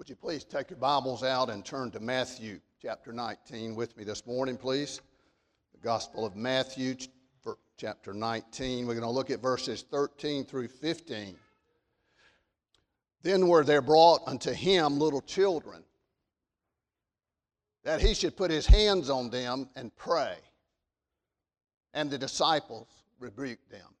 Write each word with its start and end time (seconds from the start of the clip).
Would 0.00 0.08
you 0.08 0.16
please 0.16 0.44
take 0.44 0.70
your 0.70 0.78
Bibles 0.78 1.22
out 1.22 1.50
and 1.50 1.62
turn 1.62 1.90
to 1.90 2.00
Matthew 2.00 2.58
chapter 2.80 3.12
19 3.12 3.74
with 3.74 3.94
me 3.98 4.02
this 4.02 4.24
morning, 4.24 4.56
please? 4.56 5.02
The 5.74 5.80
Gospel 5.86 6.24
of 6.24 6.36
Matthew, 6.36 6.96
chapter 7.76 8.14
19. 8.14 8.86
We're 8.86 8.94
going 8.94 9.04
to 9.04 9.10
look 9.10 9.30
at 9.30 9.42
verses 9.42 9.84
13 9.90 10.46
through 10.46 10.68
15. 10.68 11.36
Then 13.22 13.46
were 13.46 13.62
there 13.62 13.82
brought 13.82 14.22
unto 14.26 14.52
him 14.52 14.98
little 14.98 15.20
children, 15.20 15.84
that 17.84 18.00
he 18.00 18.14
should 18.14 18.38
put 18.38 18.50
his 18.50 18.64
hands 18.64 19.10
on 19.10 19.28
them 19.28 19.68
and 19.76 19.94
pray. 19.96 20.36
And 21.92 22.10
the 22.10 22.16
disciples 22.16 22.88
rebuked 23.18 23.70
them. 23.70 23.94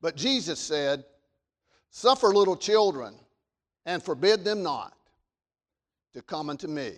But 0.00 0.16
Jesus 0.16 0.58
said, 0.58 1.04
Suffer 1.90 2.34
little 2.34 2.56
children 2.56 3.14
and 3.86 4.02
forbid 4.02 4.44
them 4.44 4.62
not 4.62 4.94
to 6.14 6.22
come 6.22 6.48
unto 6.50 6.68
me, 6.68 6.92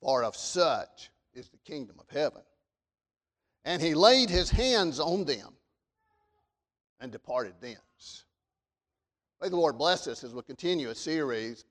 for 0.00 0.24
of 0.24 0.36
such 0.36 1.10
is 1.34 1.48
the 1.48 1.58
kingdom 1.58 1.96
of 1.98 2.08
heaven. 2.08 2.42
And 3.64 3.82
he 3.82 3.94
laid 3.94 4.30
his 4.30 4.50
hands 4.50 4.98
on 4.98 5.24
them 5.24 5.52
and 7.00 7.12
departed 7.12 7.54
thence. 7.60 8.24
May 9.40 9.48
the 9.48 9.56
Lord 9.56 9.78
bless 9.78 10.08
us 10.08 10.24
as 10.24 10.34
we 10.34 10.42
continue 10.42 10.88
a 10.88 10.94
series, 10.94 11.64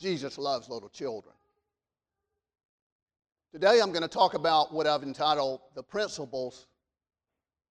Jesus 0.00 0.38
Loves 0.38 0.68
Little 0.68 0.88
Children. 0.88 1.34
Today 3.52 3.80
I'm 3.80 3.92
going 3.92 4.02
to 4.02 4.08
talk 4.08 4.34
about 4.34 4.72
what 4.72 4.86
I've 4.86 5.02
entitled 5.02 5.60
The 5.74 5.82
Principles 5.82 6.66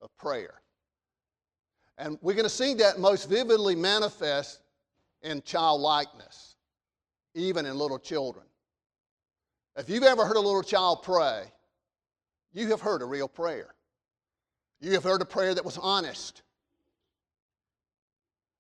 of 0.02 0.16
Prayer. 0.18 0.62
And 1.98 2.18
we're 2.22 2.34
going 2.34 2.46
to 2.46 2.50
see 2.50 2.74
that 2.76 3.00
most 3.00 3.30
vividly 3.30 3.76
manifest 3.76 4.60
in 5.22 5.42
childlikeness, 5.42 6.56
even 7.34 7.66
in 7.66 7.78
little 7.78 8.00
children. 8.00 8.46
If 9.76 9.90
you've 9.90 10.04
ever 10.04 10.26
heard 10.26 10.38
a 10.38 10.42
little 10.42 10.64
child 10.64 11.04
pray, 11.04 11.44
you 12.54 12.70
have 12.70 12.82
heard 12.82 13.02
a 13.02 13.06
real 13.06 13.28
prayer. 13.28 13.74
You 14.80 14.94
have 14.94 15.04
heard 15.04 15.22
a 15.22 15.26
prayer 15.26 15.54
that 15.54 15.66
was 15.66 15.78
honest. 15.78 16.42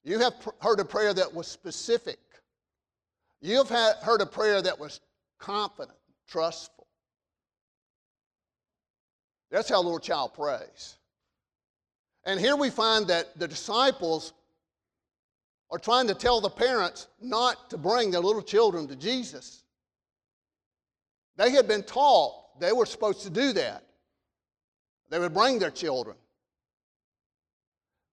You 0.03 0.19
have 0.19 0.33
heard 0.61 0.79
a 0.79 0.85
prayer 0.85 1.13
that 1.13 1.33
was 1.33 1.47
specific. 1.47 2.19
You 3.41 3.63
have 3.63 3.69
heard 4.01 4.21
a 4.21 4.25
prayer 4.25 4.61
that 4.61 4.79
was 4.79 4.99
confident, 5.37 5.97
trustful. 6.27 6.87
That's 9.51 9.69
how 9.69 9.79
a 9.79 9.83
little 9.83 9.99
child 9.99 10.33
prays. 10.33 10.97
And 12.25 12.39
here 12.39 12.55
we 12.55 12.69
find 12.69 13.07
that 13.07 13.37
the 13.39 13.47
disciples 13.47 14.33
are 15.69 15.79
trying 15.79 16.07
to 16.07 16.13
tell 16.13 16.39
the 16.39 16.49
parents 16.49 17.07
not 17.21 17.69
to 17.69 17.77
bring 17.77 18.11
their 18.11 18.21
little 18.21 18.41
children 18.41 18.87
to 18.87 18.95
Jesus. 18.95 19.63
They 21.35 21.51
had 21.51 21.67
been 21.67 21.83
taught 21.83 22.59
they 22.59 22.71
were 22.71 22.85
supposed 22.85 23.21
to 23.21 23.29
do 23.29 23.53
that. 23.53 23.83
They 25.09 25.19
would 25.19 25.33
bring 25.33 25.59
their 25.59 25.71
children. 25.71 26.17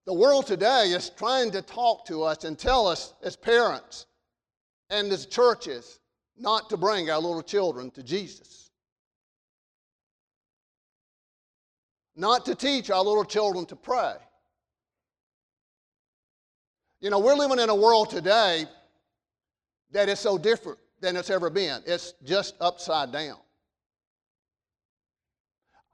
The 0.07 0.15
world 0.15 0.47
today 0.47 0.89
is 0.89 1.11
trying 1.11 1.51
to 1.53 1.63
talk 1.63 2.05
to 2.07 2.23
us 2.23 2.45
and 2.45 2.59
tell 2.59 2.87
us 2.87 3.15
as 3.23 3.37
parents 3.37 4.07
and 4.91 5.11
as 5.11 5.27
churches 5.27 5.99
not 6.37 6.69
to 6.71 6.77
bring 6.77 7.11
our 7.11 7.21
little 7.21 7.43
children 7.43 7.91
to 7.93 8.03
Jesus. 8.03 8.71
Not 12.17 12.45
to 12.45 12.55
teach 12.55 12.91
our 12.91 13.03
little 13.03 13.25
children 13.25 13.65
to 13.67 13.77
pray. 13.77 14.15
You 17.05 17.11
know, 17.11 17.19
we're 17.19 17.35
living 17.35 17.59
in 17.59 17.69
a 17.69 17.75
world 17.75 18.09
today 18.09 18.65
that 19.93 20.09
is 20.09 20.19
so 20.19 20.39
different 20.39 20.79
than 21.03 21.17
it's 21.17 21.29
ever 21.29 21.51
been. 21.51 21.83
It's 21.85 22.15
just 22.25 22.55
upside 22.63 23.13
down. 23.13 23.37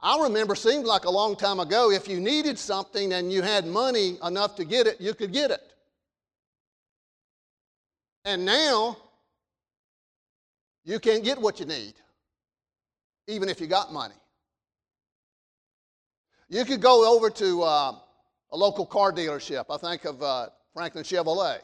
I 0.00 0.22
remember, 0.22 0.54
seemed 0.54 0.84
like 0.84 1.06
a 1.06 1.10
long 1.10 1.34
time 1.34 1.58
ago, 1.58 1.90
if 1.90 2.06
you 2.06 2.20
needed 2.20 2.60
something 2.60 3.12
and 3.12 3.32
you 3.32 3.42
had 3.42 3.66
money 3.66 4.18
enough 4.24 4.54
to 4.54 4.64
get 4.64 4.86
it, 4.86 5.00
you 5.00 5.12
could 5.12 5.32
get 5.32 5.50
it. 5.50 5.72
And 8.24 8.44
now, 8.44 8.96
you 10.84 11.00
can't 11.00 11.24
get 11.24 11.40
what 11.40 11.58
you 11.58 11.66
need, 11.66 11.94
even 13.26 13.48
if 13.48 13.60
you 13.60 13.66
got 13.66 13.92
money. 13.92 14.14
You 16.48 16.64
could 16.64 16.80
go 16.80 17.12
over 17.12 17.30
to 17.30 17.62
uh, 17.64 17.94
a 18.52 18.56
local 18.56 18.86
car 18.86 19.12
dealership. 19.12 19.64
I 19.70 19.76
think 19.76 20.04
of 20.04 20.22
uh, 20.22 20.50
Franklin 20.74 21.04
Chevrolet. 21.04 21.58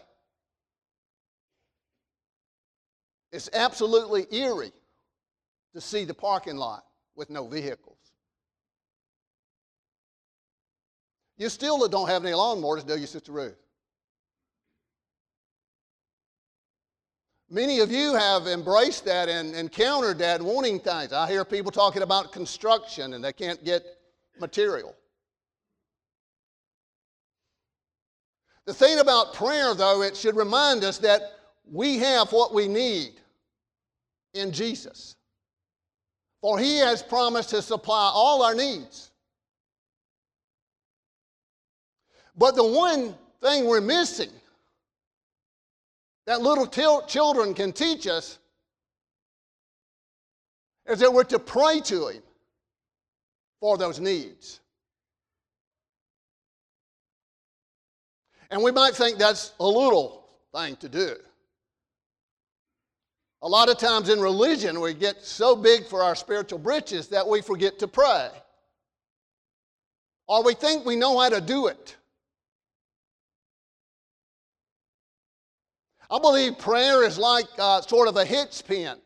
It's 3.33 3.51
absolutely 3.53 4.27
eerie 4.31 4.73
to 5.75 5.81
see 5.81 6.05
the 6.05 6.15
parking 6.15 6.57
lot 6.57 6.85
with 7.15 7.31
no 7.31 7.47
vehicles. 7.47 7.99
You 11.37 11.49
still 11.49 11.87
don't 11.89 12.09
have 12.09 12.25
any 12.25 12.35
lawnmowers, 12.35 12.87
do 12.87 12.97
you, 12.97 13.07
Sister 13.07 13.33
Ruth? 13.33 13.59
Many 17.49 17.79
of 17.81 17.93
you 17.93 18.15
have 18.15 18.47
embraced 18.47 19.05
that 19.05 19.29
and 19.29 19.55
encountered 19.55 20.19
that, 20.19 20.43
wanting 20.43 20.81
things. 20.81 21.13
I 21.13 21.29
hear 21.29 21.45
people 21.45 21.71
talking 21.71 22.03
about 22.03 22.33
construction 22.33 23.13
and 23.13 23.23
they 23.23 23.33
can't 23.33 23.63
get 23.65 23.85
material. 24.41 24.97
The 28.67 28.75
thing 28.75 28.99
about 28.99 29.33
prayer, 29.33 29.75
though, 29.75 30.03
it 30.03 30.17
should 30.17 30.37
remind 30.37 30.83
us 30.83 30.99
that 30.99 31.39
we 31.71 31.99
have 31.99 32.33
what 32.33 32.53
we 32.53 32.67
need 32.69 33.13
in 34.35 34.53
Jesus. 34.53 35.17
For 36.41 36.59
he 36.59 36.79
has 36.79 37.03
promised 37.03 37.51
to 37.51 37.63
supply 37.63 38.11
all 38.13 38.43
our 38.43 38.55
needs. 38.55 39.11
But 42.37 42.55
the 42.55 42.67
one 42.67 43.15
thing 43.41 43.67
we're 43.67 43.81
missing 43.81 44.31
that 46.27 46.43
little 46.43 46.67
children 46.67 47.55
can 47.55 47.73
teach 47.73 48.07
us 48.09 48.39
is 50.87 50.99
that 50.99 51.13
we're 51.13 51.25
to 51.25 51.39
pray 51.39 51.81
to 51.81 52.09
him 52.09 52.23
for 53.61 53.79
those 53.79 54.01
needs. 54.01 54.61
And 58.51 58.63
we 58.63 58.71
might 58.71 58.95
think 58.95 59.19
that's 59.19 59.53
a 59.61 59.67
little 59.67 60.27
thing 60.55 60.77
to 60.77 60.89
do. 60.89 61.17
A 63.43 63.49
lot 63.49 63.69
of 63.69 63.79
times 63.79 64.09
in 64.09 64.21
religion, 64.21 64.81
we 64.81 64.95
get 64.95 65.25
so 65.25 65.55
big 65.55 65.87
for 65.87 66.03
our 66.03 66.15
spiritual 66.15 66.59
britches 66.59 67.09
that 67.09 67.27
we 67.27 67.43
forget 67.43 67.79
to 67.81 67.89
pray. 67.89 68.31
Or 70.27 70.43
we 70.43 70.55
think 70.55 70.85
we 70.85 70.97
know 70.97 71.19
how 71.21 71.29
to 71.29 71.41
do 71.41 71.67
it. 71.67 71.97
I 76.11 76.19
believe 76.19 76.59
prayer 76.59 77.05
is 77.05 77.19
like 77.19 77.47
uh, 77.59 77.81
sort 77.83 78.09
of 78.09 78.17
a 78.17 78.25
hitch 78.25 78.65
pin. 78.67 78.97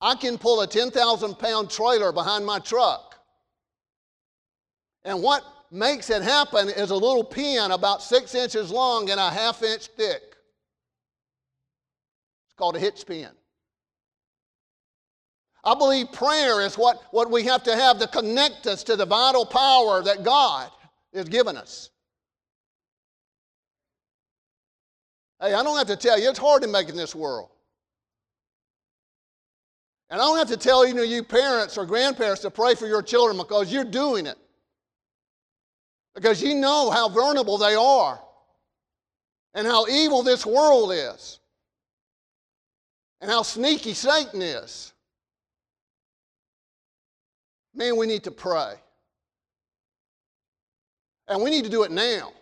I 0.00 0.16
can 0.16 0.38
pull 0.38 0.60
a 0.60 0.66
10,000 0.66 1.34
pound 1.38 1.70
trailer 1.70 2.12
behind 2.12 2.44
my 2.44 2.58
truck. 2.58 3.14
And 5.04 5.22
what 5.22 5.42
makes 5.74 6.08
it 6.08 6.22
happen 6.22 6.68
is 6.68 6.90
a 6.90 6.94
little 6.94 7.24
pin 7.24 7.72
about 7.72 8.00
six 8.00 8.34
inches 8.34 8.70
long 8.70 9.10
and 9.10 9.18
a 9.18 9.28
half 9.28 9.62
inch 9.62 9.88
thick. 9.88 10.22
It's 12.46 12.54
called 12.56 12.76
a 12.76 12.78
hitch 12.78 13.04
pin. 13.04 13.28
I 15.64 15.74
believe 15.74 16.12
prayer 16.12 16.60
is 16.60 16.78
what, 16.78 17.02
what 17.10 17.30
we 17.30 17.42
have 17.44 17.64
to 17.64 17.74
have 17.74 17.98
to 17.98 18.06
connect 18.06 18.66
us 18.66 18.84
to 18.84 18.96
the 18.96 19.06
vital 19.06 19.44
power 19.44 20.02
that 20.02 20.22
God 20.22 20.70
has 21.12 21.28
given 21.28 21.56
us. 21.56 21.90
Hey, 25.40 25.54
I 25.54 25.62
don't 25.62 25.76
have 25.76 25.88
to 25.88 25.96
tell 25.96 26.20
you, 26.20 26.28
it's 26.28 26.38
hard 26.38 26.62
to 26.62 26.68
make 26.68 26.88
in 26.88 26.96
this 26.96 27.14
world. 27.14 27.48
And 30.10 30.20
I 30.20 30.24
don't 30.24 30.38
have 30.38 30.48
to 30.48 30.56
tell 30.56 30.86
you, 30.86 31.02
you 31.02 31.24
parents 31.24 31.76
or 31.76 31.86
grandparents 31.86 32.42
to 32.42 32.50
pray 32.50 32.74
for 32.74 32.86
your 32.86 33.02
children 33.02 33.36
because 33.38 33.72
you're 33.72 33.84
doing 33.84 34.26
it 34.26 34.38
because 36.14 36.42
you 36.42 36.54
know 36.54 36.90
how 36.90 37.08
vulnerable 37.08 37.58
they 37.58 37.74
are 37.74 38.20
and 39.54 39.66
how 39.66 39.86
evil 39.86 40.22
this 40.22 40.46
world 40.46 40.92
is 40.92 41.40
and 43.20 43.30
how 43.30 43.42
sneaky 43.42 43.94
Satan 43.94 44.42
is. 44.42 44.92
Man, 47.74 47.96
we 47.96 48.06
need 48.06 48.24
to 48.24 48.30
pray. 48.30 48.74
And 51.26 51.42
we 51.42 51.50
need 51.50 51.64
to 51.64 51.70
do 51.70 51.82
it 51.84 51.90
now. 51.90 52.32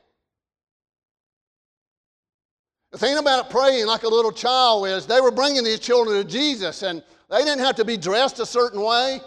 The 2.90 2.98
thing 2.98 3.16
about 3.16 3.48
praying 3.48 3.86
like 3.86 4.02
a 4.02 4.08
little 4.08 4.32
child 4.32 4.86
is 4.86 5.06
they 5.06 5.20
were 5.20 5.30
bringing 5.30 5.64
these 5.64 5.78
children 5.78 6.22
to 6.22 6.30
Jesus, 6.30 6.82
and 6.82 7.02
they 7.30 7.38
didn't 7.38 7.60
have 7.60 7.76
to 7.76 7.86
be 7.86 7.96
dressed 7.96 8.38
a 8.40 8.44
certain 8.44 8.82
way, 8.82 9.20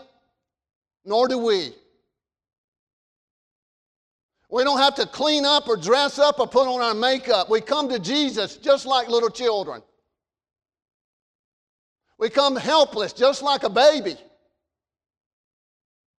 nor 1.03 1.27
do 1.27 1.39
we. 1.39 1.73
We 4.55 4.63
don't 4.63 4.77
have 4.77 4.95
to 4.95 5.05
clean 5.05 5.43
up 5.43 5.67
or 5.67 5.75
dress 5.75 6.17
up 6.17 6.39
or 6.39 6.47
put 6.47 6.65
on 6.65 6.79
our 6.79 6.93
makeup. 6.93 7.49
We 7.49 7.59
come 7.59 7.89
to 7.89 7.99
Jesus 7.99 8.55
just 8.55 8.85
like 8.85 9.09
little 9.09 9.29
children. 9.29 9.81
We 12.17 12.29
come 12.29 12.55
helpless, 12.55 13.11
just 13.11 13.41
like 13.41 13.63
a 13.63 13.69
baby. 13.69 14.15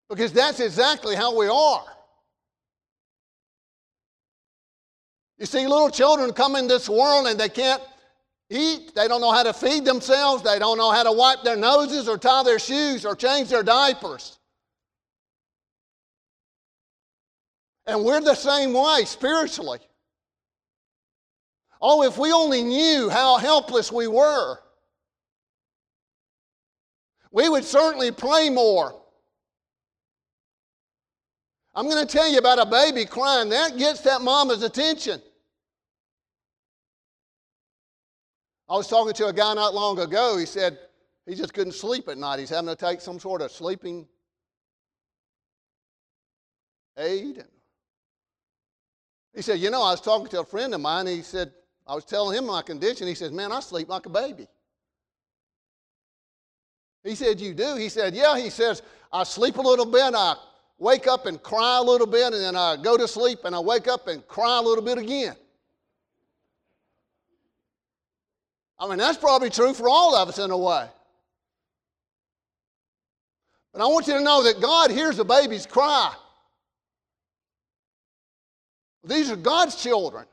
Because 0.10 0.34
that's 0.34 0.60
exactly 0.60 1.16
how 1.16 1.34
we 1.38 1.48
are. 1.48 1.86
You 5.38 5.46
see, 5.46 5.66
little 5.66 5.90
children 5.90 6.34
come 6.34 6.58
in 6.58 6.68
this 6.68 6.90
world 6.90 7.28
and 7.28 7.40
they 7.40 7.48
can't 7.48 7.82
eat. 8.50 8.94
They 8.96 9.08
don't 9.08 9.22
know 9.22 9.32
how 9.32 9.44
to 9.44 9.54
feed 9.54 9.86
themselves. 9.86 10.44
They 10.44 10.60
don't 10.60 10.78
know 10.78 10.92
how 10.92 11.04
to 11.04 11.12
wipe 11.14 11.44
their 11.44 11.56
noses 11.56 12.10
or 12.10 12.18
tie 12.18 12.44
their 12.44 12.60
shoes 12.60 13.06
or 13.06 13.16
change 13.16 13.48
their 13.48 13.64
diapers. 13.64 14.40
And 17.88 18.04
we're 18.04 18.22
the 18.22 18.36
same 18.36 18.74
way 18.74 19.04
spiritually. 19.06 19.80
Oh, 21.82 22.04
if 22.04 22.18
we 22.18 22.32
only 22.32 22.64
knew 22.64 23.10
how 23.10 23.38
helpless 23.38 23.92
we 23.92 24.08
were, 24.08 24.58
we 27.32 27.48
would 27.50 27.64
certainly 27.64 28.12
pray 28.12 28.50
more. 28.50 29.00
I'm 31.76 31.90
going 31.90 32.06
to 32.06 32.12
tell 32.12 32.28
you 32.32 32.38
about 32.38 32.60
a 32.60 32.66
baby 32.66 33.06
crying. 33.06 33.50
That 33.50 33.78
gets 33.78 34.00
that 34.02 34.22
mama's 34.22 34.64
attention. 34.64 35.22
I 38.68 38.76
was 38.76 38.88
talking 38.88 39.14
to 39.14 39.28
a 39.28 39.34
guy 39.34 39.54
not 39.54 39.76
long 39.76 40.00
ago. 40.00 40.38
He 40.38 40.46
said 40.46 40.80
he 41.28 41.36
just 41.36 41.54
couldn't 41.54 41.74
sleep 41.74 42.08
at 42.08 42.18
night. 42.18 42.40
He's 42.40 42.50
having 42.50 42.70
to 42.70 42.76
take 42.76 43.02
some 43.02 43.20
sort 43.20 43.42
of 43.42 43.52
sleeping 43.52 44.08
aid. 46.98 47.44
He 49.36 49.42
said, 49.42 49.60
You 49.60 49.70
know, 49.70 49.84
I 49.84 49.92
was 49.92 50.02
talking 50.02 50.28
to 50.28 50.40
a 50.40 50.46
friend 50.46 50.74
of 50.74 50.82
mine. 50.82 51.08
he 51.08 51.22
said, 51.22 51.52
I 51.86 51.94
was 51.94 52.06
telling 52.06 52.38
him 52.38 52.48
my 52.48 52.62
condition. 52.62 53.06
He 53.06 53.14
says, 53.14 53.32
Man, 53.32 53.52
I 53.52 53.60
sleep 53.60 53.90
like 53.90 54.06
a 54.06 54.10
baby. 54.10 54.48
He 57.04 57.16
said, 57.16 57.40
You 57.40 57.54
do? 57.54 57.76
He 57.76 57.90
said, 57.90 58.16
Yeah. 58.16 58.38
He 58.38 58.50
says, 58.50 58.82
I 59.12 59.24
sleep 59.24 59.58
a 59.58 59.62
little 59.62 59.86
bit. 59.86 60.14
I 60.16 60.36
wake 60.78 61.08
up 61.08 61.26
and 61.26 61.42
cry 61.44 61.78
a 61.78 61.84
little 61.84 62.08
bit, 62.08 62.34
and 62.34 62.42
then 62.42 62.56
I 62.56 62.78
go 62.82 62.98
to 62.98 63.08
sleep 63.08 63.40
and 63.44 63.54
I 63.54 63.60
wake 63.60 63.88
up 63.88 64.08
and 64.08 64.26
cry 64.28 64.58
a 64.58 64.62
little 64.62 64.84
bit 64.84 64.98
again. 64.98 65.36
I 68.80 68.90
mean, 68.90 68.98
that's 68.98 69.18
probably 69.18 69.50
true 69.50 69.74
for 69.74 69.88
all 69.88 70.16
of 70.16 70.28
us 70.28 70.38
in 70.38 70.52
a 70.52 70.58
way. 70.58 70.88
But 73.72 73.82
I 73.82 73.86
want 73.86 74.08
you 74.08 74.14
to 74.14 74.22
know 74.22 74.44
that 74.44 74.62
God 74.62 74.92
hears 74.92 75.20
a 75.20 75.26
baby's 75.26 75.66
cry. 75.66 76.14
These 79.06 79.32
are 79.32 79.36
God's 79.36 79.82
children. 79.82 80.26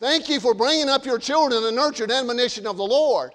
Thank 0.00 0.28
you 0.28 0.40
for 0.40 0.54
bringing 0.54 0.88
up 0.88 1.04
your 1.04 1.18
children 1.18 1.58
in 1.58 1.64
the 1.64 1.72
nurtured 1.72 2.10
admonition 2.10 2.66
of 2.66 2.76
the 2.76 2.84
Lord. 2.84 3.32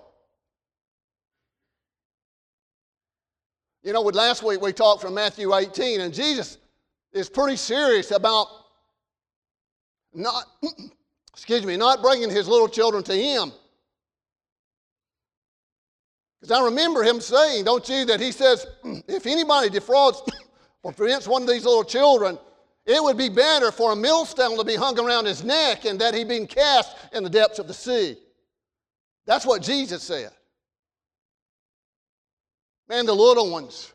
You 3.83 3.91
know, 3.91 4.01
last 4.01 4.43
week 4.43 4.61
we 4.61 4.71
talked 4.71 5.01
from 5.01 5.13
Matthew 5.13 5.53
18, 5.53 6.01
and 6.01 6.13
Jesus 6.13 6.57
is 7.11 7.29
pretty 7.29 7.57
serious 7.57 8.11
about 8.11 8.47
not, 10.13 10.45
excuse 11.33 11.65
me, 11.65 11.75
not 11.75 12.01
bringing 12.01 12.29
his 12.29 12.47
little 12.47 12.69
children 12.69 13.03
to 13.03 13.13
him. 13.13 13.51
Because 16.39 16.57
I 16.57 16.63
remember 16.63 17.03
him 17.03 17.19
saying, 17.19 17.65
don't 17.65 17.87
you, 17.89 18.05
that 18.05 18.21
he 18.21 18.31
says, 18.31 18.65
if 19.07 19.25
anybody 19.25 19.69
defrauds 19.69 20.21
or 20.83 20.91
prevents 20.91 21.27
one 21.27 21.41
of 21.41 21.47
these 21.47 21.65
little 21.65 21.83
children, 21.83 22.37
it 22.85 23.01
would 23.01 23.17
be 23.17 23.29
better 23.29 23.71
for 23.71 23.93
a 23.93 23.95
millstone 23.95 24.57
to 24.57 24.63
be 24.63 24.75
hung 24.75 24.99
around 24.99 25.25
his 25.25 25.43
neck 25.43 25.85
and 25.85 25.99
that 26.01 26.13
he 26.13 26.25
be 26.25 26.45
cast 26.45 26.95
in 27.13 27.23
the 27.23 27.29
depths 27.29 27.57
of 27.57 27.67
the 27.67 27.73
sea. 27.73 28.17
That's 29.25 29.45
what 29.45 29.61
Jesus 29.61 30.03
said. 30.03 30.31
Man, 32.89 33.05
the 33.05 33.15
little 33.15 33.49
ones, 33.49 33.93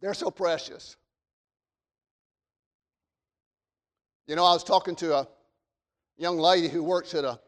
they're 0.00 0.14
so 0.14 0.30
precious. 0.30 0.96
You 4.26 4.36
know, 4.36 4.44
I 4.44 4.54
was 4.54 4.64
talking 4.64 4.96
to 4.96 5.16
a 5.16 5.28
young 6.16 6.38
lady 6.38 6.68
who 6.68 6.82
works 6.82 7.14
at 7.14 7.24
a, 7.24 7.38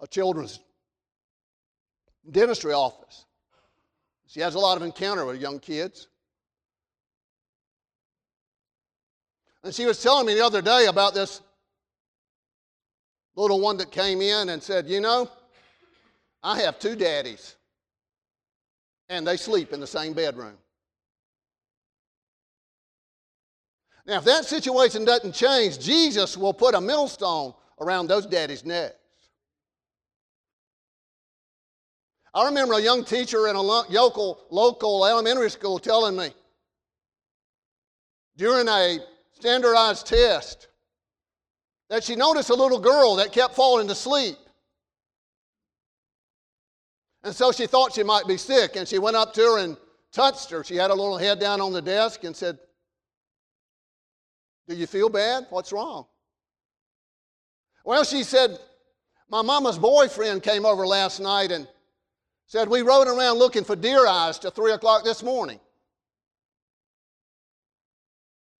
a 0.00 0.06
children's 0.06 0.60
dentistry 2.30 2.72
office. 2.72 3.26
She 4.34 4.40
has 4.40 4.56
a 4.56 4.58
lot 4.58 4.76
of 4.76 4.82
encounter 4.82 5.24
with 5.24 5.40
young 5.40 5.60
kids. 5.60 6.08
And 9.62 9.72
she 9.72 9.86
was 9.86 10.02
telling 10.02 10.26
me 10.26 10.34
the 10.34 10.44
other 10.44 10.60
day 10.60 10.86
about 10.86 11.14
this 11.14 11.40
little 13.36 13.60
one 13.60 13.76
that 13.76 13.92
came 13.92 14.20
in 14.20 14.48
and 14.48 14.60
said, 14.60 14.88
You 14.88 15.00
know, 15.00 15.30
I 16.42 16.60
have 16.62 16.80
two 16.80 16.96
daddies, 16.96 17.54
and 19.08 19.24
they 19.24 19.36
sleep 19.36 19.72
in 19.72 19.78
the 19.78 19.86
same 19.86 20.14
bedroom. 20.14 20.58
Now, 24.04 24.18
if 24.18 24.24
that 24.24 24.46
situation 24.46 25.04
doesn't 25.04 25.36
change, 25.36 25.78
Jesus 25.78 26.36
will 26.36 26.52
put 26.52 26.74
a 26.74 26.80
millstone 26.80 27.54
around 27.80 28.08
those 28.08 28.26
daddies' 28.26 28.64
necks. 28.64 28.96
I 32.34 32.46
remember 32.46 32.74
a 32.74 32.80
young 32.80 33.04
teacher 33.04 33.46
in 33.46 33.54
a 33.54 33.62
local, 33.62 34.44
local 34.50 35.06
elementary 35.06 35.50
school 35.50 35.78
telling 35.78 36.16
me 36.16 36.30
during 38.36 38.66
a 38.66 38.98
standardized 39.32 40.06
test 40.06 40.66
that 41.90 42.02
she 42.02 42.16
noticed 42.16 42.50
a 42.50 42.54
little 42.54 42.80
girl 42.80 43.16
that 43.16 43.30
kept 43.30 43.54
falling 43.54 43.88
asleep. 43.88 44.36
And 47.22 47.34
so 47.34 47.52
she 47.52 47.66
thought 47.68 47.94
she 47.94 48.02
might 48.02 48.26
be 48.26 48.36
sick, 48.36 48.74
and 48.74 48.86
she 48.86 48.98
went 48.98 49.16
up 49.16 49.32
to 49.34 49.40
her 49.40 49.58
and 49.58 49.76
touched 50.12 50.50
her. 50.50 50.64
She 50.64 50.74
had 50.74 50.90
a 50.90 50.94
little 50.94 51.16
head 51.16 51.38
down 51.38 51.60
on 51.60 51.72
the 51.72 51.80
desk 51.80 52.24
and 52.24 52.36
said, 52.36 52.58
Do 54.68 54.74
you 54.74 54.86
feel 54.88 55.08
bad? 55.08 55.46
What's 55.50 55.72
wrong? 55.72 56.06
Well, 57.84 58.02
she 58.02 58.24
said, 58.24 58.58
My 59.30 59.42
mama's 59.42 59.78
boyfriend 59.78 60.42
came 60.42 60.66
over 60.66 60.86
last 60.86 61.20
night 61.20 61.52
and 61.52 61.68
said, 62.46 62.68
We 62.68 62.82
rode 62.82 63.08
around 63.08 63.38
looking 63.38 63.64
for 63.64 63.76
deer 63.76 64.06
eyes 64.06 64.38
till 64.38 64.50
3 64.50 64.72
o'clock 64.72 65.04
this 65.04 65.22
morning. 65.22 65.60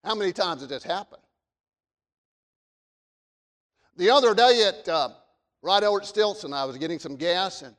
How 0.02 0.14
many 0.14 0.32
times 0.32 0.60
has 0.60 0.68
this 0.68 0.82
happened? 0.82 1.22
The 3.96 4.10
other 4.10 4.34
day 4.34 4.64
at 4.68 4.88
uh, 4.88 5.10
right 5.62 5.82
over 5.82 6.00
at 6.00 6.06
Stilson, 6.06 6.52
I 6.52 6.64
was 6.64 6.76
getting 6.76 6.98
some 6.98 7.16
gas, 7.16 7.62
and 7.62 7.74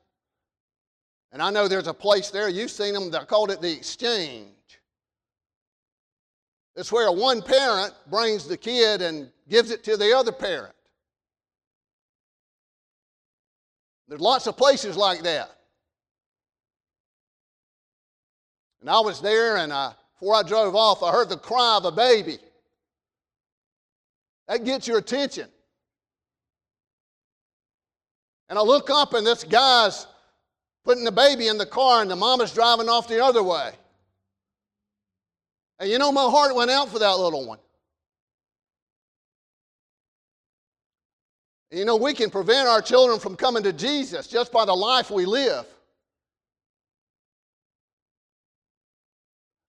and 1.36 1.42
I 1.42 1.50
know 1.50 1.68
there's 1.68 1.88
a 1.88 1.94
place 1.94 2.30
there, 2.30 2.48
you've 2.48 2.72
seen 2.72 2.94
them, 2.94 3.12
they 3.12 3.20
called 3.20 3.52
it 3.52 3.60
the 3.60 3.70
exchange. 3.70 4.52
It's 6.78 6.94
where 6.94 7.12
one 7.12 7.42
parent 7.42 7.94
brings 8.10 8.48
the 8.48 8.56
kid 8.56 9.02
and 9.02 9.30
gives 9.50 9.70
it 9.70 9.84
to 9.84 9.98
the 9.98 10.16
other 10.16 10.32
parent. 10.32 10.74
There's 14.08 14.22
lots 14.22 14.48
of 14.48 14.56
places 14.56 14.96
like 14.96 15.24
that. 15.24 15.55
And 18.86 18.92
I 18.92 19.00
was 19.00 19.20
there, 19.20 19.58
and 19.58 19.74
I, 19.74 19.94
before 20.14 20.36
I 20.36 20.44
drove 20.44 20.76
off, 20.76 21.02
I 21.02 21.12
heard 21.12 21.28
the 21.28 21.38
cry 21.38 21.78
of 21.78 21.86
a 21.86 21.92
baby. 21.92 22.38
That 24.48 24.64
gets 24.64 24.88
your 24.88 25.00
attention. 25.00 25.48
And 28.48 28.60
I 28.60 28.62
look 28.62 28.92
up, 28.92 29.16
and 29.16 29.26
this 29.26 29.44
guy's 29.44 30.06
putting 30.84 31.04
the 31.04 31.12
baby 31.12 31.48
in 31.48 31.58
the 31.58 31.66
car 31.66 32.04
and 32.04 32.12
the 32.12 32.16
mama's 32.16 32.54
driving 32.54 32.88
off 32.88 33.08
the 33.08 33.26
other 33.26 33.42
way. 33.42 33.72
And 35.80 35.90
you 35.90 35.98
know, 35.98 36.12
my 36.12 36.30
heart 36.30 36.54
went 36.54 36.70
out 36.70 36.90
for 36.90 37.00
that 37.00 37.18
little 37.18 37.48
one. 37.48 37.58
And 41.72 41.80
you 41.80 41.86
know, 41.86 41.96
we 41.96 42.14
can 42.14 42.30
prevent 42.30 42.68
our 42.68 42.84
children 42.84 43.20
from 43.20 43.36
coming 43.36 43.64
to 43.64 43.74
Jesus 43.74 44.28
just 44.28 44.52
by 44.52 44.64
the 44.64 44.76
life 44.76 45.10
we 45.10 45.26
live. 45.26 45.66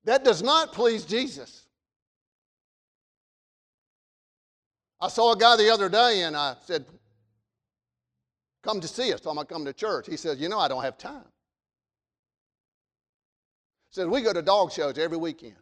That 0.06 0.24
does 0.24 0.40
not 0.40 0.72
please 0.72 1.04
Jesus. 1.04 1.66
I 5.00 5.08
saw 5.08 5.32
a 5.32 5.36
guy 5.36 5.56
the 5.56 5.70
other 5.70 5.88
day 5.88 6.22
and 6.22 6.36
I 6.36 6.54
said, 6.64 6.86
Come 8.62 8.80
to 8.80 8.88
see 8.88 9.12
us. 9.12 9.20
I'm 9.26 9.34
going 9.34 9.46
to 9.46 9.52
come 9.52 9.64
to 9.64 9.72
church. 9.72 10.06
He 10.08 10.16
says, 10.16 10.40
You 10.40 10.48
know, 10.48 10.58
I 10.58 10.68
don't 10.68 10.82
have 10.82 10.96
time. 10.96 11.24
He 13.90 13.94
says, 13.94 14.06
We 14.06 14.22
go 14.22 14.32
to 14.32 14.42
dog 14.42 14.72
shows 14.72 14.96
every 14.96 15.18
weekend. 15.18 15.56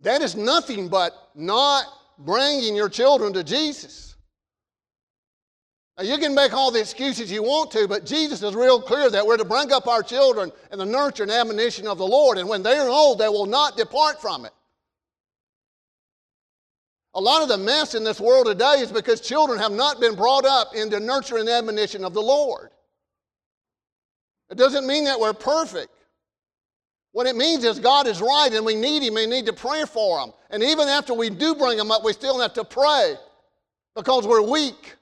That 0.00 0.20
is 0.20 0.36
nothing 0.36 0.88
but 0.88 1.12
not 1.34 1.86
bringing 2.18 2.74
your 2.74 2.88
children 2.88 3.32
to 3.32 3.44
Jesus. 3.44 4.07
Now, 5.98 6.04
you 6.04 6.16
can 6.16 6.32
make 6.32 6.52
all 6.52 6.70
the 6.70 6.78
excuses 6.78 7.30
you 7.30 7.42
want 7.42 7.72
to, 7.72 7.88
but 7.88 8.06
Jesus 8.06 8.40
is 8.40 8.54
real 8.54 8.80
clear 8.80 9.10
that 9.10 9.26
we're 9.26 9.36
to 9.36 9.44
bring 9.44 9.72
up 9.72 9.88
our 9.88 10.00
children 10.00 10.52
in 10.70 10.78
the 10.78 10.86
nurture 10.86 11.24
and 11.24 11.32
admonition 11.32 11.88
of 11.88 11.98
the 11.98 12.06
Lord, 12.06 12.38
and 12.38 12.48
when 12.48 12.62
they 12.62 12.78
are 12.78 12.88
old, 12.88 13.18
they 13.18 13.28
will 13.28 13.46
not 13.46 13.76
depart 13.76 14.20
from 14.20 14.44
it. 14.44 14.52
A 17.14 17.20
lot 17.20 17.42
of 17.42 17.48
the 17.48 17.58
mess 17.58 17.96
in 17.96 18.04
this 18.04 18.20
world 18.20 18.46
today 18.46 18.76
is 18.78 18.92
because 18.92 19.20
children 19.20 19.58
have 19.58 19.72
not 19.72 19.98
been 19.98 20.14
brought 20.14 20.44
up 20.44 20.68
in 20.72 20.88
the 20.88 21.00
nurture 21.00 21.38
and 21.38 21.48
admonition 21.48 22.04
of 22.04 22.14
the 22.14 22.22
Lord. 22.22 22.70
It 24.50 24.56
doesn't 24.56 24.86
mean 24.86 25.04
that 25.04 25.18
we're 25.18 25.32
perfect. 25.32 25.88
What 27.10 27.26
it 27.26 27.34
means 27.34 27.64
is 27.64 27.80
God 27.80 28.06
is 28.06 28.20
right 28.20 28.52
and 28.52 28.64
we 28.64 28.76
need 28.76 29.02
Him 29.02 29.16
and 29.16 29.28
we 29.30 29.36
need 29.36 29.46
to 29.46 29.52
pray 29.52 29.84
for 29.84 30.20
Him. 30.20 30.32
And 30.50 30.62
even 30.62 30.86
after 30.86 31.12
we 31.12 31.28
do 31.28 31.56
bring 31.56 31.76
Him 31.76 31.90
up, 31.90 32.04
we 32.04 32.12
still 32.12 32.38
have 32.38 32.52
to 32.54 32.62
pray 32.62 33.16
because 33.96 34.24
we're 34.24 34.42
weak. 34.42 34.94